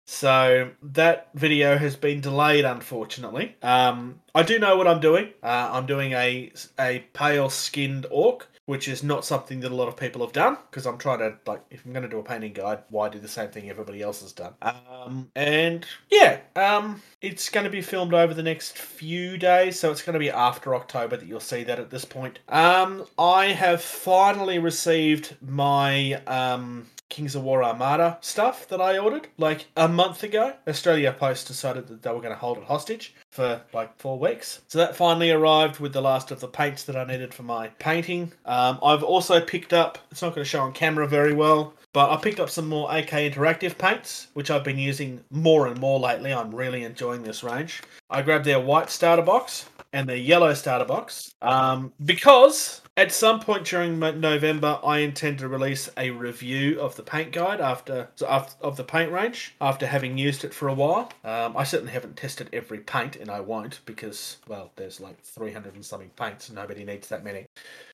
[0.05, 3.55] So that video has been delayed, unfortunately.
[3.61, 5.33] Um, I do know what I'm doing.
[5.43, 9.87] Uh, I'm doing a a pale skinned orc, which is not something that a lot
[9.87, 10.57] of people have done.
[10.69, 13.17] Because I'm trying to like, if I'm going to do a painting guide, why do
[13.17, 14.53] the same thing everybody else has done?
[14.61, 19.89] Um, and yeah, um, it's going to be filmed over the next few days, so
[19.89, 22.39] it's going to be after October that you'll see that at this point.
[22.49, 29.27] Um, I have finally received my um Kings of War Armada stuff that I ordered
[29.37, 30.53] like a month ago.
[30.67, 34.61] Australia Post decided that they were going to hold it hostage for like four weeks.
[34.67, 37.67] So that finally arrived with the last of the paints that I needed for my
[37.79, 38.31] painting.
[38.45, 42.11] Um, I've also picked up, it's not going to show on camera very well, but
[42.11, 45.99] I picked up some more AK Interactive paints, which I've been using more and more
[45.99, 46.33] lately.
[46.33, 47.81] I'm really enjoying this range.
[48.09, 53.39] I grabbed their white starter box and their yellow starter box um, because at some
[53.39, 58.75] point during November, I intend to release a review of the paint guide after of
[58.75, 61.11] the paint range after having used it for a while.
[61.23, 65.75] Um, I certainly haven't tested every paint, and I won't because well, there's like 300
[65.75, 67.45] and something paints, and nobody needs that many.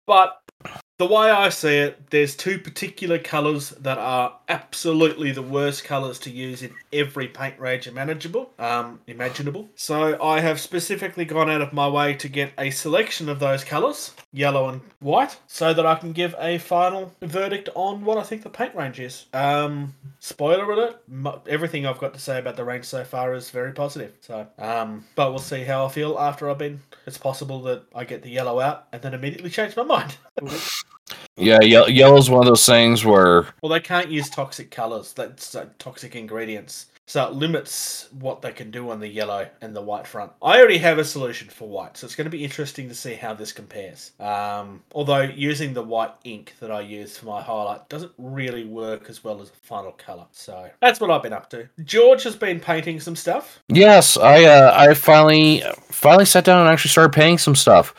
[0.08, 0.42] But
[1.08, 6.18] the way I see it, there's two particular colours that are absolutely the worst colours
[6.20, 8.54] to use in every paint range imaginable.
[8.58, 9.68] Um, imaginable.
[9.76, 13.66] So I have specifically gone out of my way to get a selection of those
[13.66, 18.24] colours, yellow and white, so that I can give a final verdict on what I
[18.24, 19.26] think the paint range is.
[19.34, 21.02] Um, spoiler alert:
[21.50, 24.14] everything I've got to say about the range so far is very positive.
[24.22, 26.80] So, um, but we'll see how I feel after I've been.
[27.06, 30.16] It's possible that I get the yellow out and then immediately change my mind.
[31.36, 35.14] Yeah, ye- yellow's one of those things where Well, they can't use toxic colors.
[35.14, 36.88] That's uh, toxic ingredients.
[37.06, 40.32] So it limits what they can do on the yellow and the white front.
[40.42, 43.14] I already have a solution for white, so it's going to be interesting to see
[43.14, 44.12] how this compares.
[44.22, 49.10] Um, although using the white ink that I use for my highlight doesn't really work
[49.10, 50.26] as well as a final color.
[50.32, 51.68] So that's what I've been up to.
[51.84, 53.62] George has been painting some stuff.
[53.68, 57.94] Yes, I uh, I finally finally sat down and actually started painting some stuff.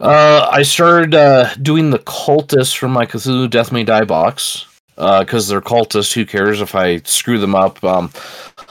[0.00, 4.66] Uh, I started uh, doing the cultists from my Cthulhu Death May Die box
[4.98, 6.12] Uh, because they're cultists.
[6.12, 7.82] Who cares if I screw them up?
[7.82, 8.10] Um,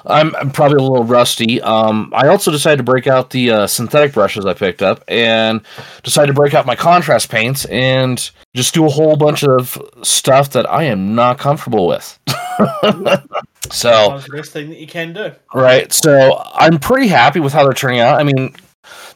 [0.05, 1.61] I'm, I'm probably a little rusty.
[1.61, 5.61] Um, I also decided to break out the uh, synthetic brushes I picked up and
[6.03, 10.51] decided to break out my contrast paints and just do a whole bunch of stuff
[10.51, 12.19] that I am not comfortable with.
[13.71, 15.31] so the best thing that you can do.
[15.53, 15.91] Right.
[15.91, 18.19] So I'm pretty happy with how they're turning out.
[18.19, 18.55] I mean,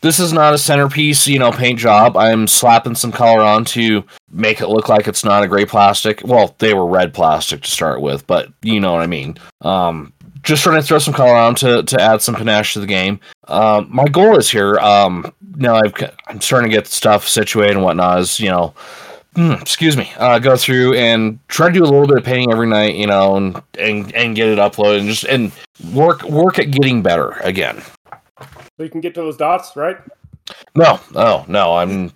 [0.02, 2.18] this is not a centerpiece, you know, paint job.
[2.18, 6.22] I'm slapping some color on to make it look like it's not a gray plastic.
[6.24, 9.38] Well, they were red plastic to start with, but you know what I mean.
[9.62, 10.14] Um,
[10.44, 13.20] just trying to throw some color on to, to add some panache to the game.
[13.48, 14.78] Um, my goal is here.
[14.78, 15.94] Um, now I've,
[16.28, 18.20] I'm starting to get stuff situated and whatnot.
[18.20, 18.74] Is you know,
[19.36, 22.52] mm, excuse me, uh, go through and try to do a little bit of painting
[22.52, 25.52] every night, you know, and and, and get it uploaded and just and
[25.94, 27.82] work work at getting better again.
[28.40, 29.98] So you can get to those dots, right?
[30.76, 31.78] No, no, no.
[31.78, 32.12] I'm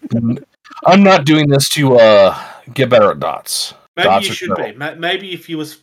[0.86, 2.38] I'm not doing this to uh
[2.74, 3.74] get better at dots.
[3.99, 4.93] Maybe Dots you should terrible.
[4.93, 4.99] be.
[4.99, 5.80] Maybe if you was,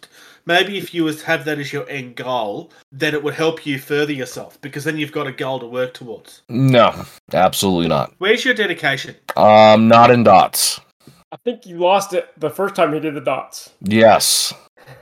[0.46, 3.78] maybe if you was have that as your end goal, then it would help you
[3.78, 6.40] further yourself because then you've got a goal to work towards.
[6.48, 8.14] No, absolutely not.
[8.16, 9.16] Where's your dedication?
[9.36, 10.80] Um, not in dots.
[11.30, 13.72] I think you lost it the first time you did the dots.
[13.82, 14.54] Yes.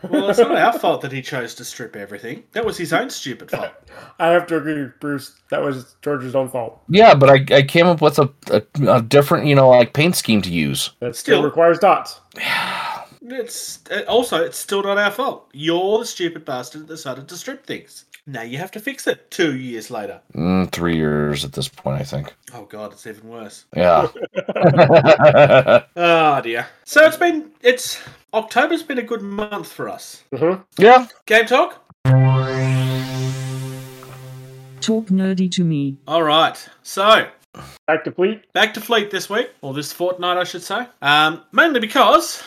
[0.02, 2.44] Well, it's not our fault that he chose to strip everything.
[2.52, 3.70] That was his own stupid fault.
[4.18, 5.40] I have to agree, Bruce.
[5.50, 6.80] That was George's own fault.
[6.88, 10.16] Yeah, but I, I came up with a, a, a different, you know, like paint
[10.16, 10.90] scheme to use.
[11.00, 12.20] That still, Still- requires dots.
[13.26, 15.48] It's uh, also it's still not our fault.
[15.54, 18.04] You're the stupid bastard that decided to strip things.
[18.26, 19.30] Now you have to fix it.
[19.30, 20.20] Two years later.
[20.34, 22.34] Mm, three years at this point, I think.
[22.52, 23.64] Oh god, it's even worse.
[23.74, 24.08] Yeah.
[25.96, 26.66] Oh dear.
[26.84, 27.98] So it's been it's
[28.34, 30.24] October's been a good month for us.
[30.36, 31.06] hmm yeah.
[31.26, 31.80] Game talk.
[34.80, 35.96] Talk nerdy to me.
[36.06, 36.68] All right.
[36.82, 37.26] So
[37.86, 38.52] Back to fleet.
[38.52, 40.86] back to Fleet this week, or this fortnight, I should say.
[41.00, 42.42] Um, mainly because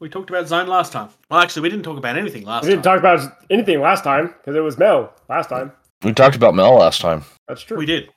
[0.00, 1.08] We talked about Zone last time.
[1.30, 2.68] Well, actually, we didn't talk about anything last time.
[2.68, 3.00] We didn't time.
[3.00, 5.72] talk about anything last time because it was Mel last time.
[6.02, 7.24] We talked about Mel last time.
[7.48, 7.78] That's true.
[7.78, 8.10] we did.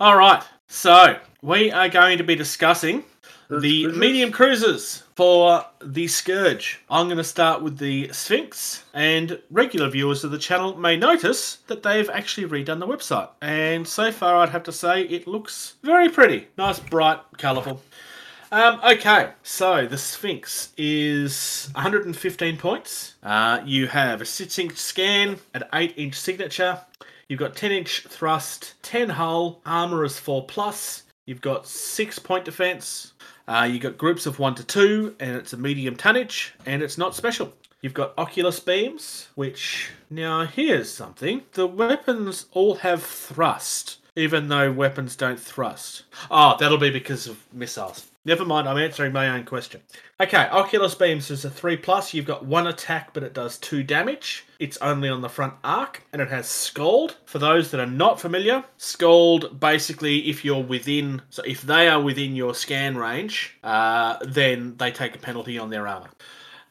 [0.00, 0.42] All right.
[0.66, 3.04] So we are going to be discussing
[3.48, 3.96] the Cruisers?
[3.96, 6.80] medium cruisers for the Scourge.
[6.90, 11.56] I'm going to start with the Sphinx, and regular viewers of the channel may notice
[11.68, 13.30] that they've actually redone the website.
[13.40, 16.48] And so far, I'd have to say it looks very pretty.
[16.58, 17.82] Nice, bright, colourful.
[18.52, 23.14] Um, okay, so the Sphinx is 115 points.
[23.22, 26.78] Uh, you have a 6 inch scan, an 8 inch signature.
[27.28, 31.04] You've got 10 inch thrust, 10 hull, armor is 4 plus.
[31.24, 33.14] You've got 6 point defense.
[33.48, 36.98] Uh, you've got groups of 1 to 2, and it's a medium tonnage, and it's
[36.98, 37.52] not special.
[37.80, 41.42] You've got Oculus beams, which now here's something.
[41.52, 46.02] The weapons all have thrust, even though weapons don't thrust.
[46.30, 48.10] Oh, that'll be because of missiles.
[48.26, 49.82] Never mind, I'm answering my own question.
[50.20, 52.12] Okay, Oculus beams is a 3 plus.
[52.12, 54.44] You've got one attack, but it does 2 damage.
[54.58, 57.18] It's only on the front arc, and it has Scald.
[57.24, 62.02] For those that are not familiar, Scald basically, if you're within, so if they are
[62.02, 66.10] within your scan range, uh, then they take a penalty on their armor.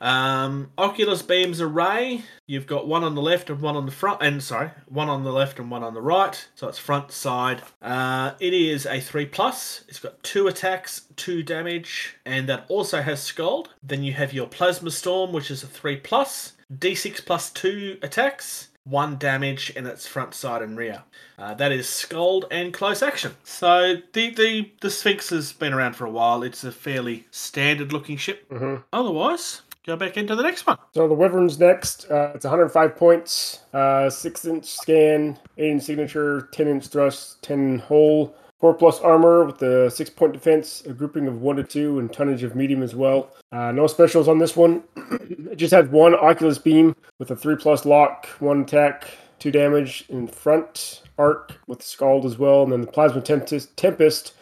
[0.01, 4.21] Um, Oculus Beams Array, you've got one on the left and one on the front,
[4.21, 6.47] and sorry, one on the left and one on the right.
[6.55, 7.61] So it's front side.
[7.81, 9.83] Uh, it is a three plus.
[9.87, 13.69] It's got two attacks, two damage, and that also has Scald.
[13.81, 18.69] Then you have your Plasma Storm, which is a three plus, d6 plus two attacks.
[18.87, 21.01] One damage and its front side and rear.
[21.39, 23.31] Uh, that is Scald and close action.
[23.43, 26.43] So the, the the Sphinx has been around for a while.
[26.43, 28.47] It's a fairly standard looking ship.
[28.49, 28.83] Mhm.
[28.93, 30.77] Otherwise, go back into the next one.
[30.93, 32.09] So the Wyvern's next.
[32.09, 37.79] Uh, it's 105 points, uh, 6 inch scan, 8 inch signature, 10 inch thrust, 10
[37.79, 41.99] hole, 4 plus armor with the 6 point defense, a grouping of 1 to 2,
[41.99, 43.29] and tonnage of medium as well.
[43.51, 44.83] Uh, no specials on this one.
[45.11, 49.09] it just has one Oculus beam with a 3 plus lock, 1 attack,
[49.39, 53.75] 2 damage in front arc with Scald as well, and then the Plasma Tempest.
[53.77, 54.33] Tempest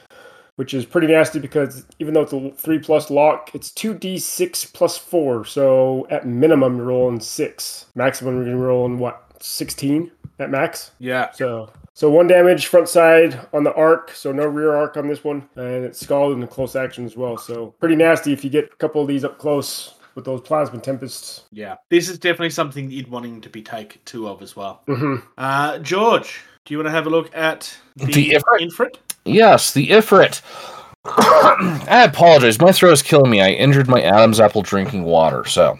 [0.55, 4.17] which is pretty nasty because even though it's a three plus lock, it's two d
[4.17, 5.45] six plus four.
[5.45, 7.87] So at minimum, you're rolling six.
[7.95, 10.91] Maximum, you're rolling what sixteen at max.
[10.99, 11.31] Yeah.
[11.31, 14.11] So so one damage front side on the arc.
[14.11, 17.15] So no rear arc on this one, and it's scalded in the close action as
[17.15, 17.37] well.
[17.37, 20.79] So pretty nasty if you get a couple of these up close with those plasma
[20.79, 21.43] tempests.
[21.51, 21.75] Yeah.
[21.89, 24.83] This is definitely something you'd wanting to be take two of as well.
[24.85, 28.95] hmm Uh, George, do you want to have a look at the, The Ifrit?
[29.25, 30.41] Yes, the Ifrit.
[31.05, 32.59] I apologize.
[32.59, 33.41] My throat is killing me.
[33.41, 35.79] I injured my Adam's apple drinking water, so.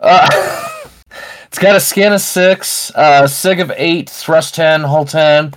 [0.00, 0.68] Uh,
[1.46, 5.54] it's got a scan of six, uh, sig of eight, thrust ten, hull ten,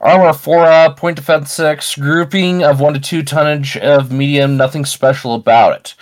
[0.00, 4.56] armor four up, point defense six, grouping of one to two, tonnage of medium.
[4.56, 5.94] Nothing special about it.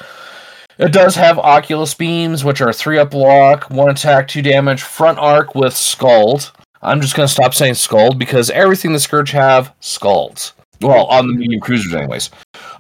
[0.79, 5.19] It does have Oculus beams, which are three up lock, one attack, two damage, front
[5.19, 6.53] arc with scald.
[6.83, 10.55] I'm just gonna stop saying scald because everything the Scourge have scalds.
[10.81, 12.31] Well, on the medium cruisers, anyways.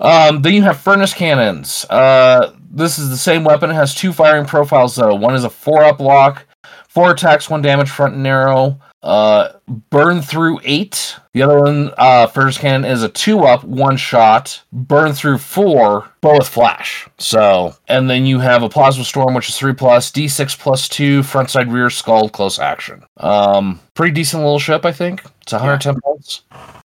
[0.01, 1.87] Um, then you have furnace cannons.
[1.89, 3.71] Uh, this is the same weapon.
[3.71, 5.15] It has two firing profiles though.
[5.15, 6.45] One is a four up lock,
[6.89, 8.81] four attacks, one damage, front and narrow.
[9.03, 9.53] Uh,
[9.91, 11.17] burn through eight.
[11.33, 14.63] The other one, uh, furnace cannon is a two up, one shot.
[14.73, 17.09] Burn through four, both flash.
[17.19, 21.23] So, and then you have a plasma storm, which is three plus, d6 plus two,
[21.23, 23.03] front side, rear, scald, close action.
[23.17, 25.25] Um, pretty decent little ship, I think.
[25.41, 26.43] It's 110 points.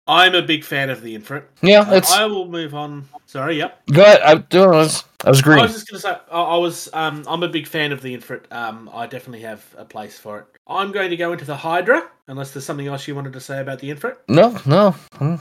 [0.08, 1.44] I'm a big fan of the Infrit.
[1.62, 3.08] Yeah, Uh, it's I will move on.
[3.26, 3.86] Sorry, yep.
[3.88, 4.22] go ahead.
[4.22, 7.24] I, I was, I was I was just going to say, I, I was, um,
[7.28, 8.50] I'm a big fan of the Infrit.
[8.52, 10.46] Um, I definitely have a place for it.
[10.68, 13.60] I'm going to go into the Hydra, unless there's something else you wanted to say
[13.60, 14.18] about the Infrit.
[14.30, 14.92] No, no.
[15.14, 15.36] Hmm.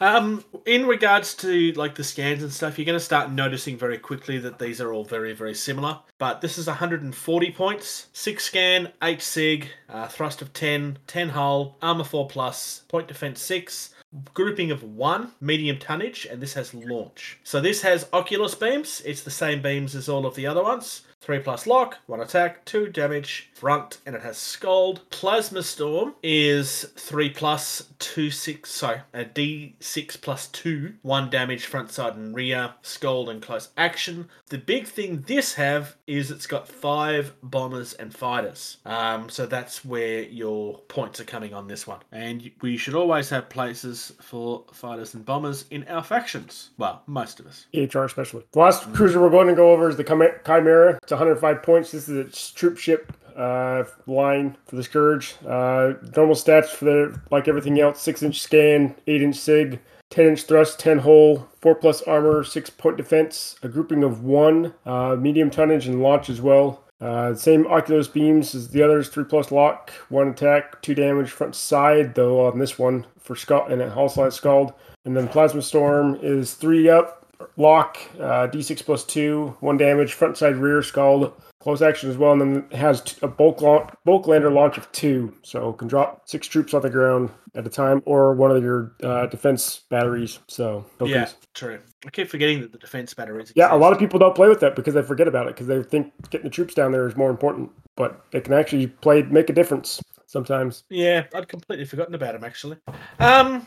[0.00, 3.98] Um, in regards to like the scans and stuff, you're going to start noticing very
[3.98, 5.98] quickly that these are all very, very similar.
[6.18, 11.76] But this is 140 points, six scan, eight sig, uh, thrust of 10, 10 hull,
[11.82, 13.94] armor 4 plus, point defense 6,
[14.32, 17.38] grouping of 1, medium tonnage, and this has launch.
[17.44, 19.02] So this has Oculus beams.
[19.04, 21.02] It's the same beams as all of the other ones.
[21.20, 25.02] 3 plus lock, 1 attack, 2 damage, front, and it has Scald.
[25.10, 31.90] Plasma Storm is 3 plus 2 6, sorry, a d6 plus 2, 1 damage, front,
[31.90, 34.28] side, and rear, Scald, and close action.
[34.48, 38.78] The big thing this have is it's got 5 bombers and fighters.
[38.86, 42.00] Um, so that's where your points are coming on this one.
[42.12, 46.70] And we should always have places for fighters and bombers in our factions.
[46.78, 47.66] Well, most of us.
[47.74, 48.44] PHR especially.
[48.52, 50.98] The last cruiser we're going to go over is the Chim- Chimera.
[51.10, 51.90] It's 105 points.
[51.90, 55.34] This is its troop ship uh, line for the Scourge.
[55.44, 59.80] Uh, normal stats for the like everything else: six inch scan, eight inch sig,
[60.10, 64.72] 10 inch thrust, 10 hole, 4 plus armor, 6 point defense, a grouping of 1,
[64.86, 66.84] uh, medium tonnage, and launch as well.
[67.00, 71.56] Uh, same Oculus beams as the others, 3 plus lock, 1 attack, 2 damage front
[71.56, 74.74] side, though on this one for Scald and a Hull Slide Scald.
[75.04, 77.19] And then Plasma Storm is 3 up,
[77.56, 82.32] lock, uh, d6 plus 2, 1 damage, front side rear Scald, close action as well,
[82.32, 86.46] and then has a bulk launch, bulk lander launch of two, so can drop six
[86.46, 90.38] troops on the ground at a time, or one of your uh, defense batteries.
[90.48, 91.14] So tokens.
[91.14, 91.78] Yeah, true.
[92.06, 93.52] I keep forgetting that the defense batteries.
[93.54, 93.74] yeah.
[93.74, 95.82] A lot of people don't play with that because they forget about it because they
[95.82, 99.50] think getting the troops down there is more important, but it can actually play make
[99.50, 100.84] a difference sometimes.
[100.88, 102.78] Yeah, I'd completely forgotten about him actually.
[103.18, 103.66] Um,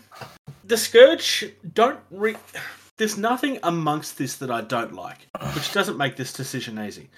[0.63, 2.35] the scourge don't re.
[2.97, 7.09] There's nothing amongst this that I don't like, which doesn't make this decision easy.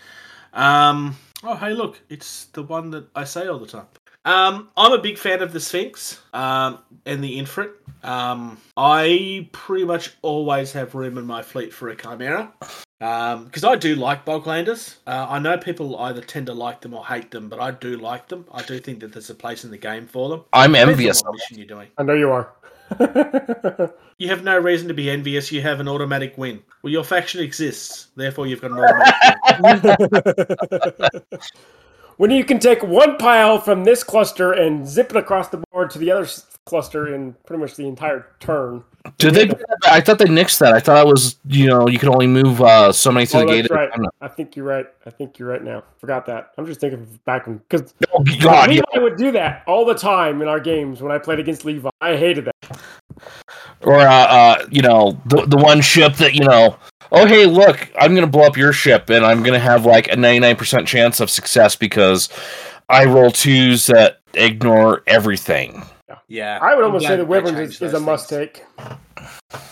[0.54, 3.88] Um, oh hey, look, it's the one that I say all the time.
[4.24, 7.72] Um, I'm a big fan of the Sphinx um, and the Infrit.
[8.04, 12.52] Um, I pretty much always have room in my fleet for a Chimera
[13.00, 14.98] because I do like bulk landers.
[15.06, 17.98] Uh, I know people either tend to like them or hate them, but I do
[17.98, 18.46] like them.
[18.52, 20.44] I do think that there's a place in the game for them.
[20.54, 21.22] I'm envious.
[21.22, 21.90] What mission you're doing?
[21.98, 22.52] I know you are.
[24.18, 25.52] You have no reason to be envious.
[25.52, 26.64] You have an automatic win.
[26.82, 31.42] Well, your faction exists, therefore you've got an automatic win.
[32.18, 35.92] when you can take one pile from this cluster and zip it across the board
[35.92, 36.28] to the other
[36.66, 38.84] cluster in pretty much the entire turn.
[39.20, 39.52] Did they?
[39.86, 40.74] I thought they nixed that.
[40.74, 43.46] I thought it was you know you could only move uh, so many through Oh,
[43.46, 43.72] the that's gate.
[43.72, 44.10] right.
[44.20, 44.88] I think you're right.
[45.06, 45.84] I think you're right now.
[46.00, 46.54] Forgot that.
[46.58, 48.70] I'm just thinking back when because Oh God!
[48.70, 49.00] Levi Yeah.
[49.00, 51.90] would do that all the time in our games when I played against Levi.
[52.02, 52.80] I hated that.
[53.82, 56.76] Or uh, uh, you know the the one ship that you know.
[57.12, 57.88] Oh hey, look!
[58.00, 61.30] I'm gonna blow up your ship, and I'm gonna have like a 99% chance of
[61.30, 62.28] success because
[62.90, 65.84] I roll twos that ignore everything.
[66.28, 66.60] Yeah.
[66.62, 68.30] I would almost say the they Wyvern changed is, is a must things.
[68.30, 68.66] take.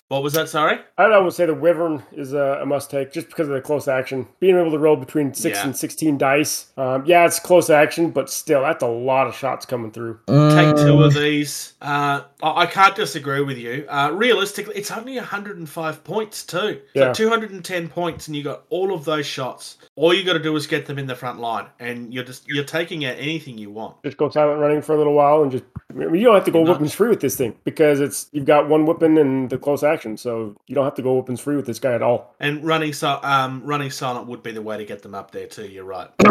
[0.09, 0.47] What was that?
[0.49, 0.77] Sorry.
[0.97, 3.61] I would almost say the Wyvern is a, a must take just because of the
[3.61, 4.27] close action.
[4.39, 5.65] Being able to roll between six Yeah.
[5.65, 6.71] and 16 dice.
[6.77, 10.19] Um, yeah, it's close action, but still, that's a lot of shots coming through.
[10.27, 11.73] Take two of these.
[11.81, 13.85] Uh, I I can't disagree with you.
[13.89, 16.81] Uh, realistically, it's only 105 points too.
[16.93, 17.11] Yeah.
[17.13, 19.77] So 210 points, and you got all of those shots.
[19.95, 22.47] All you got to do is get them in the front line, and you're just
[22.47, 24.01] you're taking out anything you want.
[24.03, 25.63] Just go silent running for a little while and just.
[25.91, 26.69] I mean, you don't have to go Nuts.
[26.71, 30.17] weapons free with this thing because it's you've got one weapon and the close action,
[30.17, 32.33] so you don't have to go weapons free with this guy at all.
[32.39, 35.47] And running so um running silent would be the way to get them up there
[35.47, 35.67] too.
[35.67, 36.09] You're right.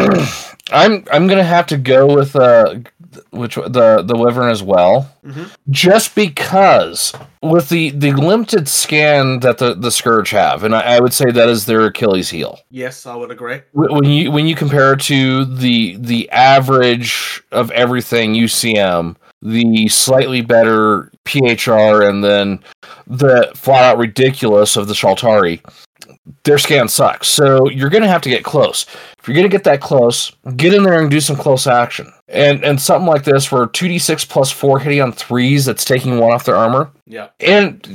[0.73, 2.77] I'm I'm gonna have to go with uh
[3.31, 5.51] which the the wyvern as well, Mhm.
[5.71, 11.01] just because with the the limited scan that the the scourge have, and I, I
[11.01, 12.59] would say that is their Achilles heel.
[12.71, 13.61] Yes, I would agree.
[13.73, 20.40] When you when you compare it to the the average of everything UCM, the slightly
[20.40, 22.61] better PHR, and then
[23.07, 25.61] the flat out ridiculous of the Shaltari,
[26.45, 27.28] their scan sucks.
[27.28, 28.86] So you're gonna have to get close.
[29.18, 32.12] If you're gonna get that close, get in there and do some close action.
[32.28, 35.84] And and something like this where two d six plus four hitting on threes, that's
[35.84, 36.90] taking one off their armor.
[37.07, 37.28] Yeah.
[37.40, 37.86] And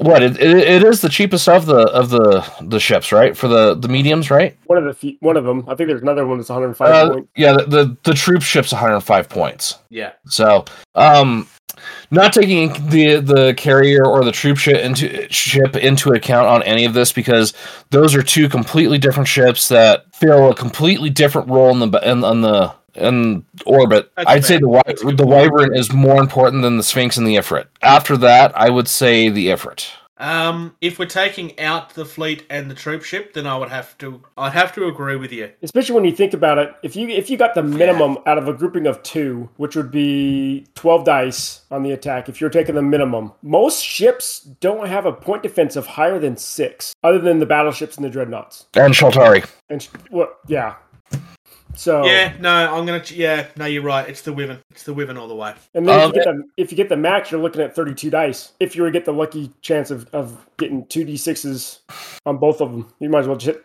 [0.00, 3.36] what it, it, it is the cheapest of the of the the ships, right?
[3.36, 4.56] For the the mediums, right?
[4.66, 7.12] One of the fe- one of them, I think there's another one that's 105 Uh,
[7.14, 7.28] points.
[7.36, 9.78] yeah, the, the the troop ship's 105 points.
[9.90, 10.12] Yeah.
[10.26, 11.46] So, um,
[12.10, 16.84] not taking the the carrier or the troop ship into ship into account on any
[16.84, 17.52] of this because
[17.90, 22.24] those are two completely different ships that fill a completely different role in the in,
[22.24, 24.10] on the in orbit.
[24.16, 25.26] That's I'd say the Wy- That's a good the.
[25.26, 27.66] Wyvern is more important than the Sphinx and the Ifrit.
[27.82, 29.86] After that, I would say the Ifrit.
[30.20, 33.96] Um, if we're taking out the fleet and the troop ship, then I would have
[33.98, 34.22] to.
[34.36, 35.50] I'd have to agree with you.
[35.62, 38.46] Especially when you think about it, if you if you got the minimum out of
[38.46, 42.74] a grouping of two, which would be 12 dice on the attack, if you're taking
[42.74, 47.38] the minimum, most ships don't have a point defense of higher than six, other than
[47.38, 48.66] the battleships and the dreadnoughts.
[48.74, 49.48] And Shaltari.
[49.70, 50.38] And sh- what?
[50.46, 50.74] Yeah.
[51.74, 53.00] So Yeah, no, I'm gonna.
[53.00, 54.08] ch- Yeah, no, you're right.
[54.08, 54.58] It's the Wyvern.
[54.70, 55.54] It's the Wyvern all the way.
[55.74, 57.74] And then Um, if, you get the, if you get the max, you're looking at
[57.74, 58.52] 32 dice.
[58.60, 61.78] If you were to get the lucky chance of, of getting two d6s
[62.26, 63.58] on both of them, you might as well just.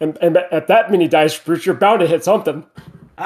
[0.00, 2.64] And, and at that many dice, Bruce, you're bound to hit something.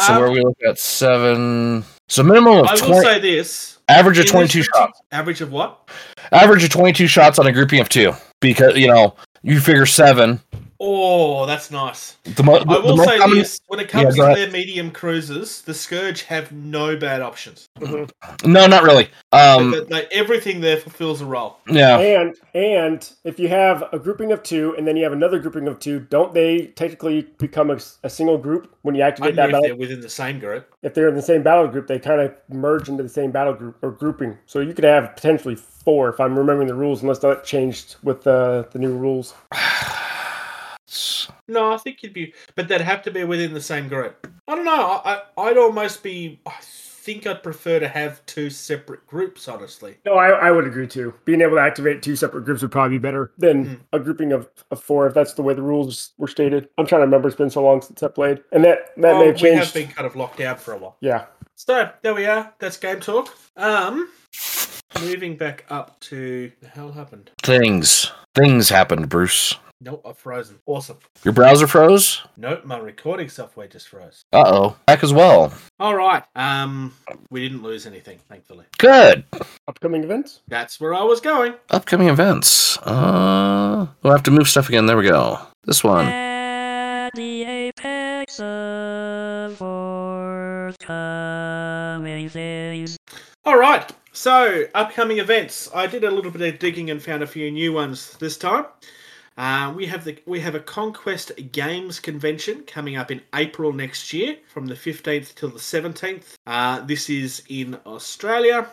[0.01, 1.85] So Um, where we look at seven.
[2.09, 5.01] So minimum of I will say this: average of twenty-two this shots.
[5.13, 5.89] Average of what?
[6.33, 10.41] Average of twenty-two shots on a grouping of two because you know you figure seven
[10.79, 12.17] Oh, that's nice.
[12.25, 14.33] The, mo- I the, the will most say common- this: when it comes go to
[14.33, 14.37] ahead.
[14.37, 17.69] their medium cruisers, the Scourge have no bad options.
[17.81, 18.11] Mhm.
[18.45, 19.09] No, not really.
[19.33, 21.59] Um, But they- everything there fulfills a role.
[21.69, 21.99] yeah.
[21.99, 25.67] And and if you have a grouping of two and then you have another grouping
[25.69, 29.47] of two, don't they technically become a, a single group when you activate Only that
[29.49, 29.63] if battle?
[29.69, 30.69] they're within the same group.
[30.83, 33.55] If they're in the same battle group, they kind of merge into the same battle
[33.55, 34.37] group or grouping.
[34.47, 38.27] So you could have potentially four if I'm remembering the rules, unless that changed with
[38.27, 39.35] uh, the new rules.
[41.49, 44.27] No, I think you'd be, but they'd have to be within the same group.
[44.49, 44.73] I don't know.
[45.05, 46.41] I, I I'd almost be.
[46.47, 49.47] I think I'd prefer to have two separate groups.
[49.47, 51.15] Honestly, No, I, I would agree too.
[51.25, 53.75] Being able to activate two separate groups would probably be better than Hmm.
[53.93, 56.69] a grouping of, of four if that's the way the rules were stated.
[56.79, 57.29] I'm trying to remember.
[57.29, 59.73] It's been so long since I played, and that that Well, may have we have
[59.73, 60.97] been kind of locked down for a while.
[61.01, 61.27] Yeah.
[61.55, 62.53] So there we are.
[62.59, 63.35] That's game talk.
[63.57, 64.09] Um,
[65.01, 67.31] moving back up to the hell happened.
[67.43, 68.11] Things.
[68.37, 69.55] Things happened, Bruce.
[69.81, 70.59] Nope, I've frozen.
[70.67, 70.99] Awesome.
[71.25, 72.21] Your browser froze?
[72.37, 74.27] Nope, my recording software just froze.
[74.31, 74.77] Uh oh.
[74.87, 75.55] Back as well.
[75.81, 76.23] All right.
[76.35, 76.93] Um,
[77.31, 78.67] we didn't lose anything, thankfully.
[78.77, 79.25] Good.
[79.67, 80.43] Upcoming events.
[80.49, 81.55] That's where I was going.
[81.71, 82.77] Upcoming events.
[82.79, 84.85] Uh, we'll have to move stuff again.
[84.85, 85.39] There we go.
[85.65, 86.05] This one.
[86.07, 90.77] At the apex of forthcoming
[92.29, 92.99] things.
[93.47, 93.91] All right.
[94.17, 95.69] So, upcoming events.
[95.75, 98.65] I did a little bit of digging and found a few new ones this time.
[99.37, 104.13] Uh, we have the we have a Conquest Games convention coming up in April next
[104.13, 106.37] year, from the fifteenth till the seventeenth.
[106.47, 108.67] Uh, this is in Australia,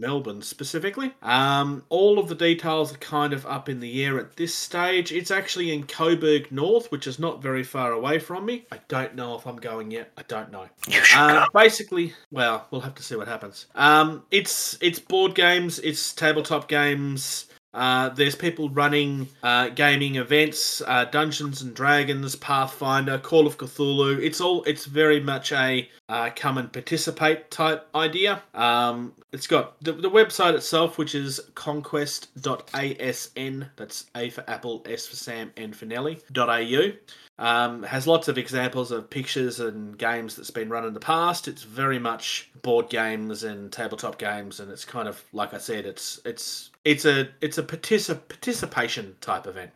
[0.00, 1.12] Melbourne specifically.
[1.22, 5.12] Um, all of the details are kind of up in the air at this stage.
[5.12, 8.66] It's actually in Coburg North, which is not very far away from me.
[8.72, 10.10] I don't know if I'm going yet.
[10.16, 10.68] I don't know.
[11.14, 13.66] Uh, basically, well, we'll have to see what happens.
[13.74, 17.47] Um, it's it's board games, it's tabletop games.
[17.74, 24.22] Uh, there's people running uh, gaming events, uh, Dungeons and Dragons, Pathfinder, Call of Cthulhu.
[24.22, 28.42] It's all it's very much a uh, come and participate type idea.
[28.54, 33.68] Um, it's got the, the website itself, which is conquest.asn.
[33.76, 36.20] That's A for Apple, S for Sam, N for Nelly.
[36.34, 36.92] .au.
[37.40, 41.46] Um, has lots of examples of pictures and games that's been run in the past.
[41.46, 45.86] It's very much board games and tabletop games, and it's kind of like I said,
[45.86, 49.72] it's it's it's a it's a particip- participation type event,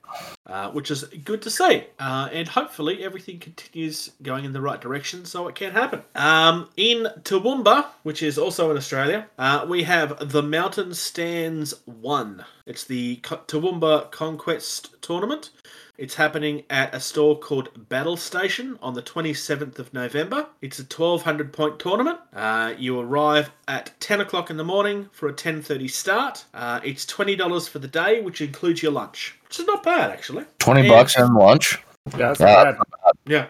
[0.47, 4.81] uh, which is good to see, uh, and hopefully everything continues going in the right
[4.81, 6.01] direction so it can happen.
[6.15, 12.47] Um, in Toowoomba, which is also in Australia, uh, we have the Mountain Stands One.
[12.65, 15.51] It's the Co- Toowoomba Conquest Tournament.
[15.99, 20.47] It's happening at a store called Battle Station on the 27th of November.
[20.63, 22.19] It's a 1200 point tournament.
[22.35, 26.45] Uh, you arrive at 10 o'clock in the morning for a 10:30 start.
[26.55, 30.47] Uh, it's $20 for the day, which includes your lunch, which is not bad actually.
[30.61, 31.79] 20 and- bucks and lunch.
[32.13, 32.47] Yeah, that's Yeah.
[32.65, 33.13] not bad.
[33.27, 33.47] Yeah.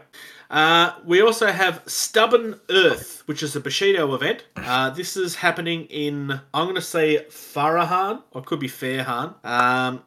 [0.51, 4.45] Uh, we also have Stubborn Earth, which is a Bushido event.
[4.57, 9.35] Uh, this is happening in, I'm going to say Farahan, or it could be Fairhan.
[9.47, 10.03] Um,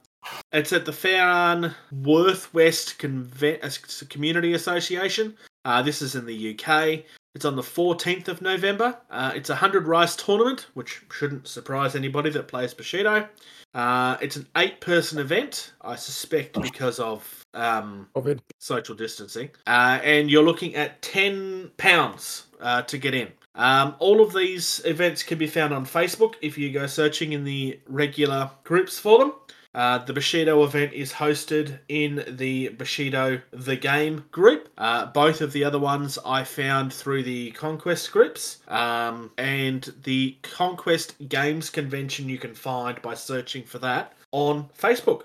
[0.51, 5.35] it's at the Fairhan Worth West Conven- uh, Community Association.
[5.63, 7.03] Uh, this is in the UK.
[7.33, 8.97] It's on the 14th of November.
[9.11, 13.27] Uh, it's a 100 rice tournament, which shouldn't surprise anybody that plays Bushido.
[13.73, 18.39] Uh, it's an eight person event, I suspect because of um, COVID.
[18.59, 23.27] social distancing, uh, and you're looking at ten pounds uh, to get in.
[23.55, 27.43] Um, all of these events can be found on Facebook if you go searching in
[27.43, 29.33] the regular groups for them.
[29.75, 34.69] Uh, the Bushido event is hosted in the Bushido The Game group.
[34.77, 38.59] Uh, both of the other ones I found through the Conquest groups.
[38.69, 45.23] Um, and the Conquest Games Convention you can find by searching for that on Facebook.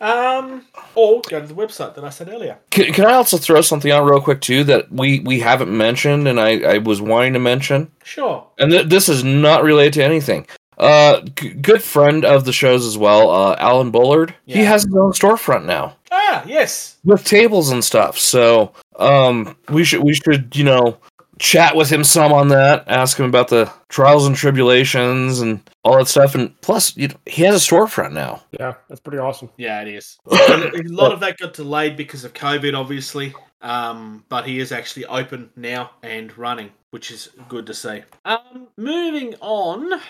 [0.00, 2.58] Um, or go to the website that I said earlier.
[2.70, 6.28] Can, can I also throw something out real quick too that we we haven't mentioned
[6.28, 8.46] and I I was wanting to mention Sure.
[8.58, 10.46] and th- this is not related to anything.
[10.78, 14.34] Uh, g- good friend of the shows as well, uh, Alan Bullard.
[14.46, 16.96] He has his own storefront now Ah, yes.
[17.04, 18.18] with tables and stuff.
[18.18, 20.98] So, um, we should we should you know
[21.40, 22.84] chat with him some on that.
[22.88, 26.34] Ask him about the trials and tribulations and all that stuff.
[26.34, 28.42] And plus, you know, he has a storefront now.
[28.58, 29.50] Yeah, that's pretty awesome.
[29.56, 30.18] Yeah, it is.
[30.30, 33.34] a lot of that got delayed because of COVID, obviously.
[33.60, 38.02] Um, but he is actually open now and running, which is good to see.
[38.24, 40.00] Um, moving on.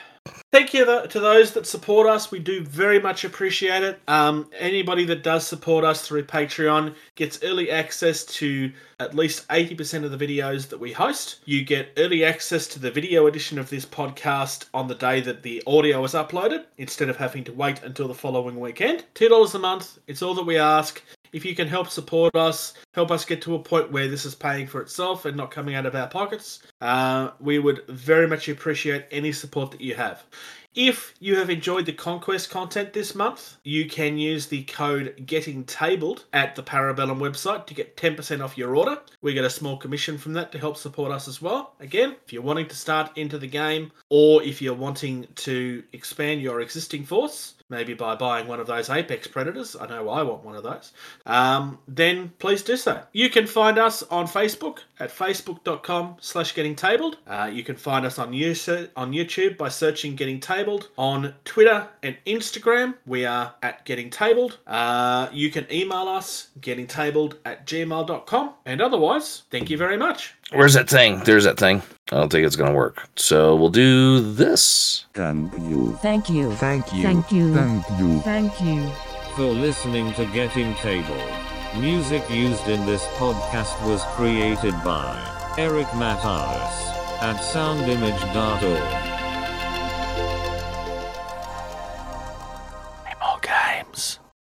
[0.51, 2.31] Thank you to those that support us.
[2.31, 4.01] We do very much appreciate it.
[4.09, 10.05] Um, anybody that does support us through Patreon gets early access to at least 80%
[10.05, 11.41] of the videos that we host.
[11.45, 15.43] You get early access to the video edition of this podcast on the day that
[15.43, 19.05] the audio is uploaded instead of having to wait until the following weekend.
[19.15, 19.99] $2 a month.
[20.07, 21.03] It's all that we ask.
[21.33, 24.35] If you can help support us, help us get to a point where this is
[24.35, 28.49] paying for itself and not coming out of our pockets, uh, we would very much
[28.49, 30.25] appreciate any support that you have.
[30.75, 35.65] If you have enjoyed the Conquest content this month, you can use the code Getting
[35.65, 39.01] Tabled at the Parabellum website to get 10% off your order.
[39.21, 41.75] We get a small commission from that to help support us as well.
[41.81, 46.43] Again, if you're wanting to start into the game or if you're wanting to expand
[46.43, 50.45] your existing force, maybe by buying one of those Apex Predators, I know I want
[50.45, 50.93] one of those,
[51.27, 53.03] um, then please do so.
[53.13, 57.19] You can find us on Facebook at facebook.com slash getting tabled.
[57.27, 60.89] Uh, you can find us on YouTube, on YouTube by searching Getting Tabled.
[60.97, 64.59] On Twitter and Instagram, we are at Getting Tabled.
[64.67, 68.55] Uh, you can email us, gettingtabled at gmail.com.
[68.65, 70.35] And otherwise, thank you very much.
[70.53, 71.21] Where's that thing?
[71.25, 71.83] There's that thing.
[72.11, 73.07] I don't think it's gonna work.
[73.17, 75.05] So we'll do this.
[75.15, 75.99] Thank you.
[76.01, 76.53] Thank you.
[76.53, 77.03] Thank you.
[77.03, 77.55] Thank you.
[77.55, 78.21] Thank you.
[78.21, 78.89] Thank you.
[79.37, 81.23] For listening to Getting Table.
[81.77, 85.15] Music used in this podcast was created by
[85.59, 89.18] Eric Matyas at soundimage.org.